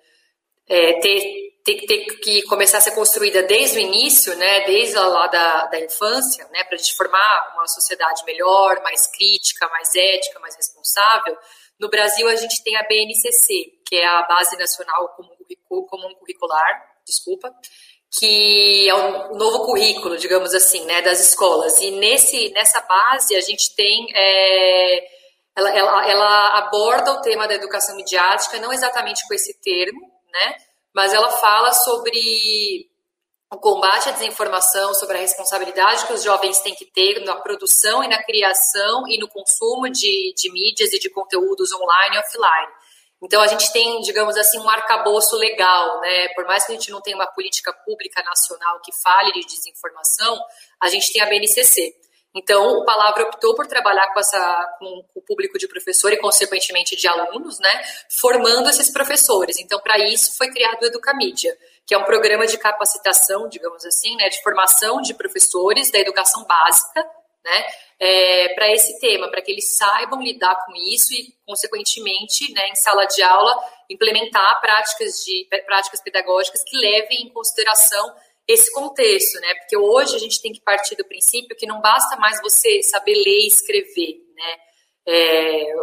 é, 0.68 1.00
ter 1.00 1.44
que 1.64 1.86
ter 1.86 2.04
que 2.18 2.42
começar 2.42 2.78
a 2.78 2.80
ser 2.82 2.90
construída 2.90 3.42
desde 3.42 3.78
o 3.78 3.80
início, 3.80 4.36
né, 4.36 4.66
desde 4.66 4.96
lá 4.96 5.26
da, 5.28 5.66
da 5.66 5.80
infância, 5.80 6.46
né, 6.52 6.62
para 6.64 6.74
a 6.74 6.78
gente 6.78 6.94
formar 6.94 7.54
uma 7.54 7.66
sociedade 7.66 8.22
melhor, 8.26 8.82
mais 8.82 9.06
crítica, 9.06 9.66
mais 9.68 9.94
ética, 9.94 10.38
mais 10.40 10.54
responsável. 10.56 11.34
No 11.80 11.88
Brasil, 11.88 12.28
a 12.28 12.36
gente 12.36 12.62
tem 12.62 12.76
a 12.76 12.82
BNCC, 12.82 13.80
que 13.86 13.96
é 13.96 14.06
a 14.06 14.22
Base 14.22 14.56
Nacional 14.58 15.08
Comum 15.16 16.14
Curricular, 16.16 16.84
desculpa, 17.06 17.50
que 18.18 18.88
é 18.88 18.94
o 18.94 19.34
novo 19.34 19.64
currículo, 19.64 20.16
digamos 20.16 20.54
assim, 20.54 20.84
né, 20.84 21.02
das 21.02 21.18
escolas. 21.18 21.80
E 21.80 21.90
nesse, 21.92 22.50
nessa 22.50 22.80
base, 22.82 23.34
a 23.34 23.40
gente 23.40 23.74
tem. 23.74 24.06
É, 24.14 25.14
ela, 25.56 25.70
ela, 25.70 26.10
ela 26.10 26.58
aborda 26.58 27.12
o 27.12 27.22
tema 27.22 27.46
da 27.48 27.54
educação 27.54 27.96
midiática, 27.96 28.58
não 28.58 28.72
exatamente 28.72 29.26
com 29.26 29.34
esse 29.34 29.60
termo, 29.60 30.13
né? 30.34 30.56
mas 30.94 31.12
ela 31.12 31.30
fala 31.30 31.72
sobre 31.72 32.88
o 33.50 33.58
combate 33.58 34.08
à 34.08 34.12
desinformação, 34.12 34.94
sobre 34.94 35.16
a 35.16 35.20
responsabilidade 35.20 36.06
que 36.06 36.12
os 36.12 36.22
jovens 36.22 36.60
têm 36.60 36.74
que 36.74 36.86
ter 36.86 37.24
na 37.24 37.36
produção 37.36 38.02
e 38.02 38.08
na 38.08 38.22
criação 38.22 39.06
e 39.08 39.18
no 39.18 39.28
consumo 39.28 39.90
de, 39.90 40.32
de 40.36 40.52
mídias 40.52 40.92
e 40.92 40.98
de 40.98 41.10
conteúdos 41.10 41.72
online 41.72 42.16
e 42.16 42.18
offline. 42.18 42.72
Então 43.22 43.40
a 43.40 43.46
gente 43.46 43.72
tem, 43.72 44.00
digamos 44.00 44.36
assim, 44.36 44.58
um 44.58 44.68
arcabouço 44.68 45.36
legal, 45.36 46.00
né? 46.00 46.28
Por 46.34 46.44
mais 46.44 46.64
que 46.64 46.72
a 46.72 46.74
gente 46.74 46.90
não 46.90 47.00
tenha 47.00 47.16
uma 47.16 47.26
política 47.26 47.72
pública 47.72 48.22
nacional 48.22 48.80
que 48.80 48.92
fale 49.02 49.32
de 49.32 49.46
desinformação, 49.46 50.38
a 50.80 50.88
gente 50.88 51.12
tem 51.12 51.22
a 51.22 51.26
BNCC. 51.26 51.94
Então, 52.34 52.78
o 52.78 52.84
Palavra 52.84 53.24
optou 53.24 53.54
por 53.54 53.66
trabalhar 53.66 54.12
com, 54.12 54.18
essa, 54.18 54.76
com 54.80 55.04
o 55.14 55.22
público 55.22 55.56
de 55.56 55.68
professor 55.68 56.12
e, 56.12 56.16
consequentemente, 56.16 56.96
de 56.96 57.06
alunos, 57.06 57.60
né, 57.60 57.82
formando 58.20 58.68
esses 58.68 58.90
professores. 58.90 59.58
Então, 59.60 59.78
para 59.80 59.98
isso, 59.98 60.36
foi 60.36 60.50
criado 60.50 60.82
o 60.82 60.86
Educamídia, 60.86 61.56
que 61.86 61.94
é 61.94 61.98
um 61.98 62.04
programa 62.04 62.44
de 62.44 62.58
capacitação, 62.58 63.48
digamos 63.48 63.84
assim, 63.84 64.16
né, 64.16 64.28
de 64.28 64.42
formação 64.42 65.00
de 65.00 65.14
professores 65.14 65.92
da 65.92 65.98
educação 66.00 66.44
básica, 66.44 67.08
né, 67.44 67.66
é, 68.00 68.48
para 68.54 68.72
esse 68.72 68.98
tema, 68.98 69.30
para 69.30 69.40
que 69.40 69.52
eles 69.52 69.76
saibam 69.76 70.20
lidar 70.20 70.56
com 70.66 70.72
isso 70.74 71.12
e, 71.14 71.32
consequentemente, 71.46 72.52
né, 72.52 72.68
em 72.68 72.74
sala 72.74 73.04
de 73.04 73.22
aula, 73.22 73.54
implementar 73.88 74.60
práticas, 74.60 75.22
de, 75.24 75.46
práticas 75.64 76.00
pedagógicas 76.02 76.64
que 76.64 76.76
levem 76.76 77.26
em 77.26 77.32
consideração 77.32 78.12
esse 78.46 78.72
contexto, 78.72 79.40
né? 79.40 79.54
Porque 79.54 79.76
hoje 79.76 80.16
a 80.16 80.18
gente 80.18 80.40
tem 80.40 80.52
que 80.52 80.60
partir 80.60 80.96
do 80.96 81.04
princípio 81.04 81.56
que 81.56 81.66
não 81.66 81.80
basta 81.80 82.16
mais 82.16 82.40
você 82.42 82.82
saber 82.82 83.14
ler 83.14 83.40
e 83.40 83.46
escrever, 83.46 84.18
né? 84.34 84.56
É, 85.06 85.74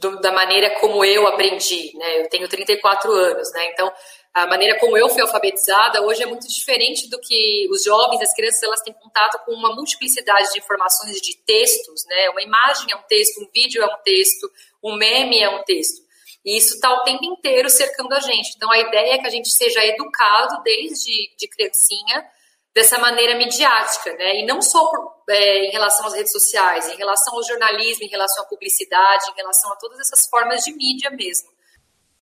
do, 0.00 0.20
da 0.20 0.30
maneira 0.30 0.70
como 0.80 1.04
eu 1.04 1.26
aprendi, 1.26 1.96
né? 1.96 2.20
Eu 2.20 2.28
tenho 2.28 2.48
34 2.48 3.10
anos, 3.10 3.52
né? 3.52 3.70
Então, 3.72 3.92
a 4.32 4.46
maneira 4.46 4.78
como 4.78 4.96
eu 4.96 5.08
fui 5.08 5.22
alfabetizada 5.22 6.02
hoje 6.02 6.22
é 6.22 6.26
muito 6.26 6.48
diferente 6.48 7.08
do 7.08 7.20
que 7.20 7.68
os 7.70 7.84
jovens, 7.84 8.20
as 8.20 8.34
crianças, 8.34 8.62
elas 8.62 8.82
têm 8.82 8.92
contato 8.92 9.38
com 9.44 9.52
uma 9.52 9.74
multiplicidade 9.74 10.52
de 10.52 10.58
informações 10.58 11.20
de 11.20 11.36
textos, 11.44 12.04
né? 12.06 12.30
Uma 12.30 12.42
imagem 12.42 12.90
é 12.90 12.96
um 12.96 13.02
texto, 13.02 13.40
um 13.40 13.48
vídeo 13.54 13.82
é 13.82 13.86
um 13.86 13.98
texto, 14.04 14.50
um 14.82 14.96
meme 14.96 15.40
é 15.40 15.48
um 15.48 15.62
texto. 15.62 16.03
E 16.44 16.58
isso 16.58 16.74
está 16.74 16.92
o 16.92 17.02
tempo 17.04 17.24
inteiro 17.24 17.70
cercando 17.70 18.12
a 18.12 18.20
gente. 18.20 18.54
Então, 18.56 18.70
a 18.70 18.78
ideia 18.78 19.14
é 19.14 19.18
que 19.18 19.26
a 19.26 19.30
gente 19.30 19.48
seja 19.50 19.84
educado 19.84 20.62
desde 20.62 21.34
de 21.36 21.48
criancinha 21.48 22.28
dessa 22.74 22.98
maneira 22.98 23.36
midiática, 23.38 24.12
né? 24.14 24.40
E 24.40 24.46
não 24.46 24.60
só 24.60 24.90
por, 24.90 25.22
é, 25.30 25.66
em 25.66 25.70
relação 25.70 26.06
às 26.06 26.12
redes 26.12 26.32
sociais, 26.32 26.88
em 26.88 26.96
relação 26.96 27.34
ao 27.34 27.44
jornalismo, 27.44 28.04
em 28.04 28.08
relação 28.08 28.44
à 28.44 28.46
publicidade, 28.46 29.30
em 29.30 29.36
relação 29.36 29.72
a 29.72 29.76
todas 29.76 29.98
essas 30.00 30.26
formas 30.26 30.62
de 30.64 30.72
mídia 30.72 31.10
mesmo. 31.10 31.48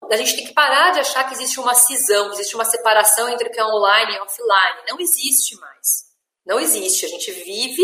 A 0.10 0.18
gente 0.18 0.36
tem 0.36 0.46
que 0.46 0.54
parar 0.54 0.92
de 0.92 1.00
achar 1.00 1.24
que 1.24 1.34
existe 1.34 1.60
uma 1.60 1.74
cisão, 1.74 2.32
existe 2.34 2.56
uma 2.56 2.66
separação 2.66 3.30
entre 3.30 3.48
o 3.48 3.52
que 3.52 3.60
é 3.60 3.66
online 3.66 4.16
e 4.16 4.20
offline. 4.20 4.82
Não 4.90 5.00
existe 5.00 5.56
mais. 5.58 6.12
Não 6.46 6.60
existe. 6.60 7.06
A 7.06 7.10
gente 7.10 7.32
vive 7.32 7.84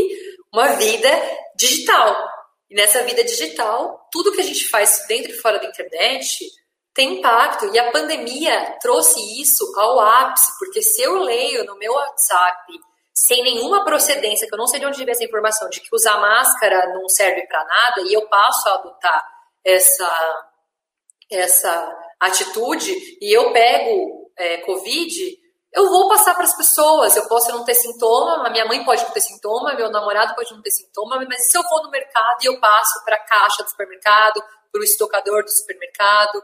uma 0.52 0.67
vida 0.76 1.10
digital. 1.56 2.37
E 2.69 2.75
nessa 2.75 3.03
vida 3.03 3.23
digital, 3.23 4.08
tudo 4.12 4.32
que 4.34 4.41
a 4.41 4.43
gente 4.43 4.67
faz 4.67 5.06
dentro 5.08 5.32
e 5.32 5.38
fora 5.38 5.60
da 5.60 5.67
internet 5.67 6.45
tem 6.93 7.19
impacto. 7.19 7.73
E 7.73 7.80
a 7.80 7.91
pandemia 7.91 8.77
trouxe 8.82 9.19
isso 9.39 9.63
ao 9.77 9.99
ápice, 9.99 10.51
porque 10.58 10.82
se 10.82 11.01
eu 11.01 11.15
leio 11.15 11.63
no 11.63 11.77
meu 11.77 11.93
WhatsApp, 11.93 12.73
sem 13.13 13.43
nenhuma 13.43 13.86
procedência, 13.86 14.47
que 14.47 14.53
eu 14.53 14.58
não 14.58 14.67
sei 14.67 14.80
de 14.80 14.86
onde 14.86 14.97
veio 14.97 15.12
essa 15.12 15.23
informação, 15.23 15.69
de 15.69 15.80
que 15.80 15.88
usar 15.93 16.19
máscara 16.19 16.93
não 16.93 17.08
serve 17.08 17.47
para 17.47 17.63
nada, 17.65 18.01
e 18.01 18.13
eu 18.13 18.27
passo 18.27 18.67
a 18.69 18.73
adotar 18.73 19.23
essa, 19.63 20.45
essa 21.32 21.99
atitude, 22.19 22.93
e 23.21 23.36
eu 23.36 23.53
pego 23.53 24.32
é, 24.38 24.58
Covid, 24.58 25.39
eu 25.77 25.87
vou 25.89 26.09
passar 26.09 26.33
para 26.33 26.43
as 26.43 26.57
pessoas. 26.57 27.15
Eu 27.15 27.27
posso 27.27 27.51
não 27.51 27.63
ter 27.63 27.75
sintoma, 27.75 28.49
minha 28.49 28.65
mãe 28.65 28.83
pode 28.83 29.03
não 29.03 29.11
ter 29.11 29.21
sintoma, 29.21 29.75
meu 29.75 29.91
namorado 29.91 30.33
pode 30.33 30.51
não 30.51 30.61
ter 30.61 30.71
sintoma, 30.71 31.23
mas 31.29 31.51
se 31.51 31.55
eu 31.55 31.61
vou 31.61 31.83
no 31.83 31.91
mercado 31.91 32.37
e 32.41 32.47
eu 32.47 32.59
passo 32.59 33.05
para 33.05 33.15
a 33.15 33.19
caixa 33.19 33.63
do 33.63 33.69
supermercado, 33.69 34.41
para 34.71 34.81
o 34.81 34.83
estocador 34.83 35.43
do 35.43 35.51
supermercado, 35.51 36.43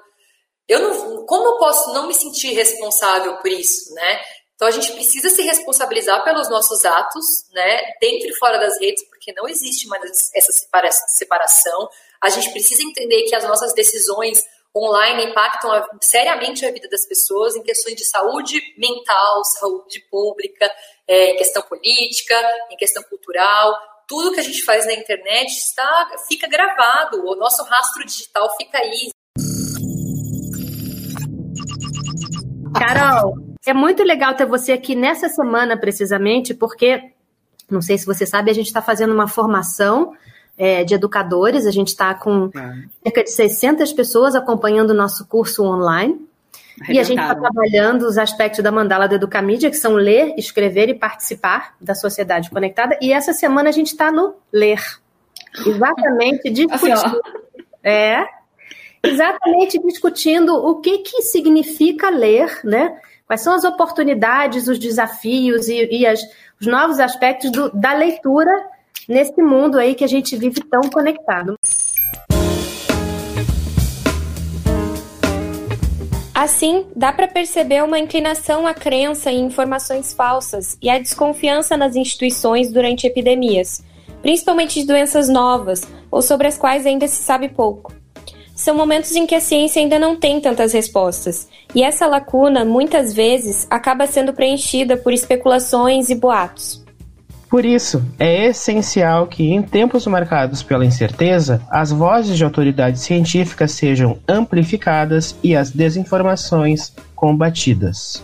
eu 0.67 0.80
não, 0.80 1.26
como 1.26 1.46
eu 1.48 1.58
posso 1.58 1.91
não 1.93 2.06
me 2.06 2.13
sentir 2.13 2.54
responsável 2.54 3.38
por 3.38 3.50
isso, 3.50 3.91
né? 3.96 4.22
Então 4.54 4.67
a 4.67 4.72
gente 4.72 4.93
precisa 4.93 5.32
se 5.32 5.41
responsabilizar 5.41 6.24
pelos 6.24 6.48
nossos 6.48 6.86
atos, 6.86 7.26
né, 7.54 7.82
dentro 8.00 8.30
e 8.30 8.36
fora 8.38 8.60
das 8.60 8.80
redes, 8.80 9.04
porque 9.10 9.34
não 9.34 9.50
existe 9.50 9.88
mais 9.88 10.04
essa 10.36 10.52
separação. 11.08 11.89
A 12.22 12.30
gente 12.30 12.52
precisa 12.52 12.84
entender 12.84 13.24
que 13.24 13.36
as 13.36 13.43
nossas 13.46 13.74
decisões 13.74 14.43
online 14.76 15.26
impactam 15.26 15.70
seriamente 16.02 16.66
a 16.66 16.72
vida 16.72 16.90
das 16.90 17.08
pessoas 17.08 17.56
em 17.56 17.62
questões 17.62 17.96
de 17.96 18.06
saúde 18.06 18.60
mental, 18.78 19.44
saúde 19.60 20.00
pública, 20.10 20.70
é, 21.08 21.34
questão 21.34 21.62
política, 21.62 22.36
em 22.72 22.76
questão 22.76 23.04
cultural. 23.04 23.74
Tudo 24.08 24.34
que 24.34 24.40
a 24.40 24.44
gente 24.44 24.64
faz 24.64 24.86
na 24.86 24.94
internet 24.94 25.52
está, 25.52 26.12
fica 26.28 26.48
gravado, 26.48 27.24
o 27.24 27.36
nosso 27.36 27.64
rastro 27.64 28.06
digital 28.06 28.50
fica 28.58 28.80
aí. 28.80 29.12
Carol, 32.78 33.36
é 33.66 33.74
muito 33.74 34.04
legal 34.04 34.36
ter 34.36 34.46
você 34.46 34.74
aqui 34.74 34.96
nessa 34.96 35.30
semana, 35.30 35.80
precisamente, 35.80 36.54
porque, 36.54 37.14
não 37.70 37.82
sei 37.82 37.98
se 37.98 38.06
você 38.06 38.26
sabe, 38.26 38.50
a 38.50 38.54
gente 38.54 38.68
está 38.68 38.82
fazendo 38.82 39.14
uma 39.14 39.28
formação 39.28 40.14
é, 40.58 40.84
de 40.84 40.94
educadores, 40.94 41.66
a 41.66 41.72
gente 41.72 41.89
está 41.89 42.13
com 42.13 42.50
é. 42.56 42.84
cerca 43.04 43.24
de 43.24 43.32
600 43.32 43.94
pessoas 43.94 44.36
acompanhando 44.36 44.92
o 44.92 44.96
nosso 44.96 45.26
curso 45.28 45.63
online. 45.63 46.20
E 46.89 47.00
a 47.00 47.04
gente 47.04 47.22
está 47.22 47.36
trabalhando 47.36 48.04
os 48.04 48.18
aspectos 48.18 48.63
da 48.63 48.72
mandala 48.72 49.08
do 49.08 49.16
Educamídia, 49.16 49.70
que 49.70 49.78
são 49.78 49.94
ler, 49.94 50.34
escrever 50.38 50.89
e 50.89 50.96
participar 50.96 51.76
da 51.80 51.94
sociedade 51.94 52.50
conectada. 52.50 52.98
E 53.00 53.13
essa 53.13 53.32
semana 53.32 53.70
a 53.70 53.72
gente 53.72 53.88
está 53.88 54.12
no 54.12 54.36
ler. 54.52 54.82
Exatamente, 55.66 56.50
discutindo. 56.52 56.94
Assim, 56.94 57.20
é, 57.84 58.26
exatamente 59.04 59.80
discutindo 59.80 60.56
o 60.56 60.82
que, 60.82 61.00
que 61.00 61.22
significa 61.22 62.10
ler, 62.10 62.60
né? 62.63 63.00
Quais 63.28 63.42
são 63.42 63.54
as 63.54 63.63
oportunidades, 63.63 64.68
os 64.68 64.80
desafios 64.80 65.68
e, 65.68 65.88
e 65.92 66.08
as, 66.08 66.22
os 66.60 66.66
novos 66.66 67.00
aspectos 67.00 67.52
do, 67.52 67.70
da 67.72 67.94
leitura 67.94 68.52
nesse 69.08 69.42
mundo 69.42 69.78
aí 69.78 69.96
que 69.96 70.04
a 70.04 70.08
gente 70.08 70.36
vive 70.36 70.62
tão 70.62 70.89
conectado. 70.89 71.56
Assim, 76.34 76.88
dá 76.96 77.13
para 77.13 77.28
perceber 77.28 77.84
uma 77.84 78.00
inclinação 78.00 78.68
à 78.68 78.74
crença 78.74 79.32
em 79.32 79.46
informações 79.46 80.13
falsas 80.13 80.78
e 80.82 80.89
à 80.89 80.98
desconfiança 80.98 81.78
nas 81.78 81.96
instituições 81.96 82.72
durante 82.72 83.08
epidemias, 83.08 83.82
principalmente 84.22 84.82
de 84.82 84.88
doenças 84.88 85.30
novas 85.30 85.84
ou 86.12 86.22
sobre 86.22 86.48
as 86.48 86.58
quais 86.58 86.86
ainda 86.86 87.08
se 87.08 87.24
sabe 87.24 87.48
pouco. 87.48 87.94
São 88.56 88.76
momentos 88.76 89.16
em 89.16 89.26
que 89.26 89.36
a 89.36 89.39
ciência 89.39 89.82
ainda 89.82 89.98
não 89.98 90.16
tem 90.16 90.42
tantas 90.42 90.74
respostas, 90.74 91.48
e 91.74 91.82
essa 91.82 92.08
lacuna, 92.08 92.66
muitas 92.66 93.13
vezes, 93.13 93.66
acaba 93.70 94.06
sendo 94.06 94.34
preenchida 94.34 94.98
por 94.98 95.13
especulações 95.13 96.10
e 96.10 96.16
boatos. 96.16 96.83
Por 97.54 97.68
isso, 97.68 98.04
é 98.18 98.48
essencial 98.48 99.28
que, 99.28 99.52
em 99.52 99.62
tempos 99.62 100.08
marcados 100.08 100.63
pela 100.63 100.84
incerteza, 100.84 101.62
as 101.70 101.92
vozes 101.92 102.36
de 102.36 102.44
autoridades 102.44 103.04
científicas 103.04 103.74
sejam 103.74 104.18
amplificadas 104.28 105.36
e 105.44 105.56
as 105.56 105.70
desinformações 105.70 106.92
combatidas. 107.16 108.24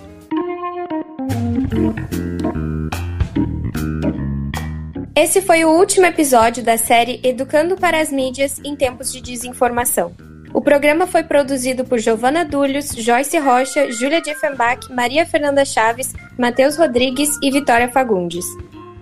Esse 5.16 5.44
foi 5.44 5.64
o 5.64 5.78
último 5.78 6.08
episódio 6.08 6.64
da 6.64 6.76
série 6.76 7.20
Educando 7.24 7.78
para 7.78 8.02
as 8.02 8.12
Mídias 8.12 8.60
em 8.66 8.76
Tempos 8.76 9.14
de 9.14 9.22
Desinformação. 9.22 10.12
O 10.52 10.60
programa 10.60 11.06
foi 11.06 11.22
produzido 11.22 11.86
por 11.86 12.00
Giovana 12.00 12.44
Dulhos, 12.44 12.96
Joyce 12.98 13.38
Rocha, 13.38 13.92
Júlia 13.92 14.24
Diefenbach, 14.24 14.92
Maria 14.92 15.24
Fernanda 15.24 15.64
Chaves, 15.64 16.16
Matheus 16.36 16.76
Rodrigues 16.76 17.30
e 17.44 17.52
Vitória 17.52 17.90
Fagundes. 17.90 18.46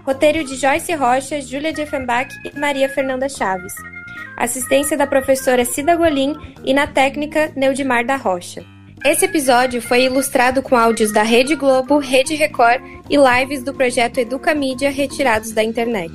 Roteiro 0.07 0.41
de 0.45 0.55
Joyce 0.55 0.93
Rocha, 0.93 1.41
Júlia 1.41 1.73
Diefenbach 1.73 2.33
e 2.45 2.57
Maria 2.57 2.87
Fernanda 2.87 3.27
Chaves. 3.27 3.73
Assistência 4.37 4.95
da 4.95 5.05
professora 5.05 5.65
Cida 5.65 5.97
Golim 5.97 6.33
e 6.63 6.73
na 6.73 6.87
técnica 6.87 7.51
Neudimar 7.57 8.05
da 8.05 8.15
Rocha. 8.15 8.63
Esse 9.03 9.25
episódio 9.25 9.81
foi 9.81 10.05
ilustrado 10.05 10.61
com 10.61 10.77
áudios 10.77 11.11
da 11.11 11.23
Rede 11.23 11.55
Globo, 11.55 11.97
Rede 11.97 12.35
Record 12.35 12.81
e 13.09 13.17
lives 13.17 13.61
do 13.63 13.73
projeto 13.73 14.17
Educa 14.17 14.55
Mídia 14.55 14.89
retirados 14.89 15.51
da 15.51 15.61
internet. 15.61 16.09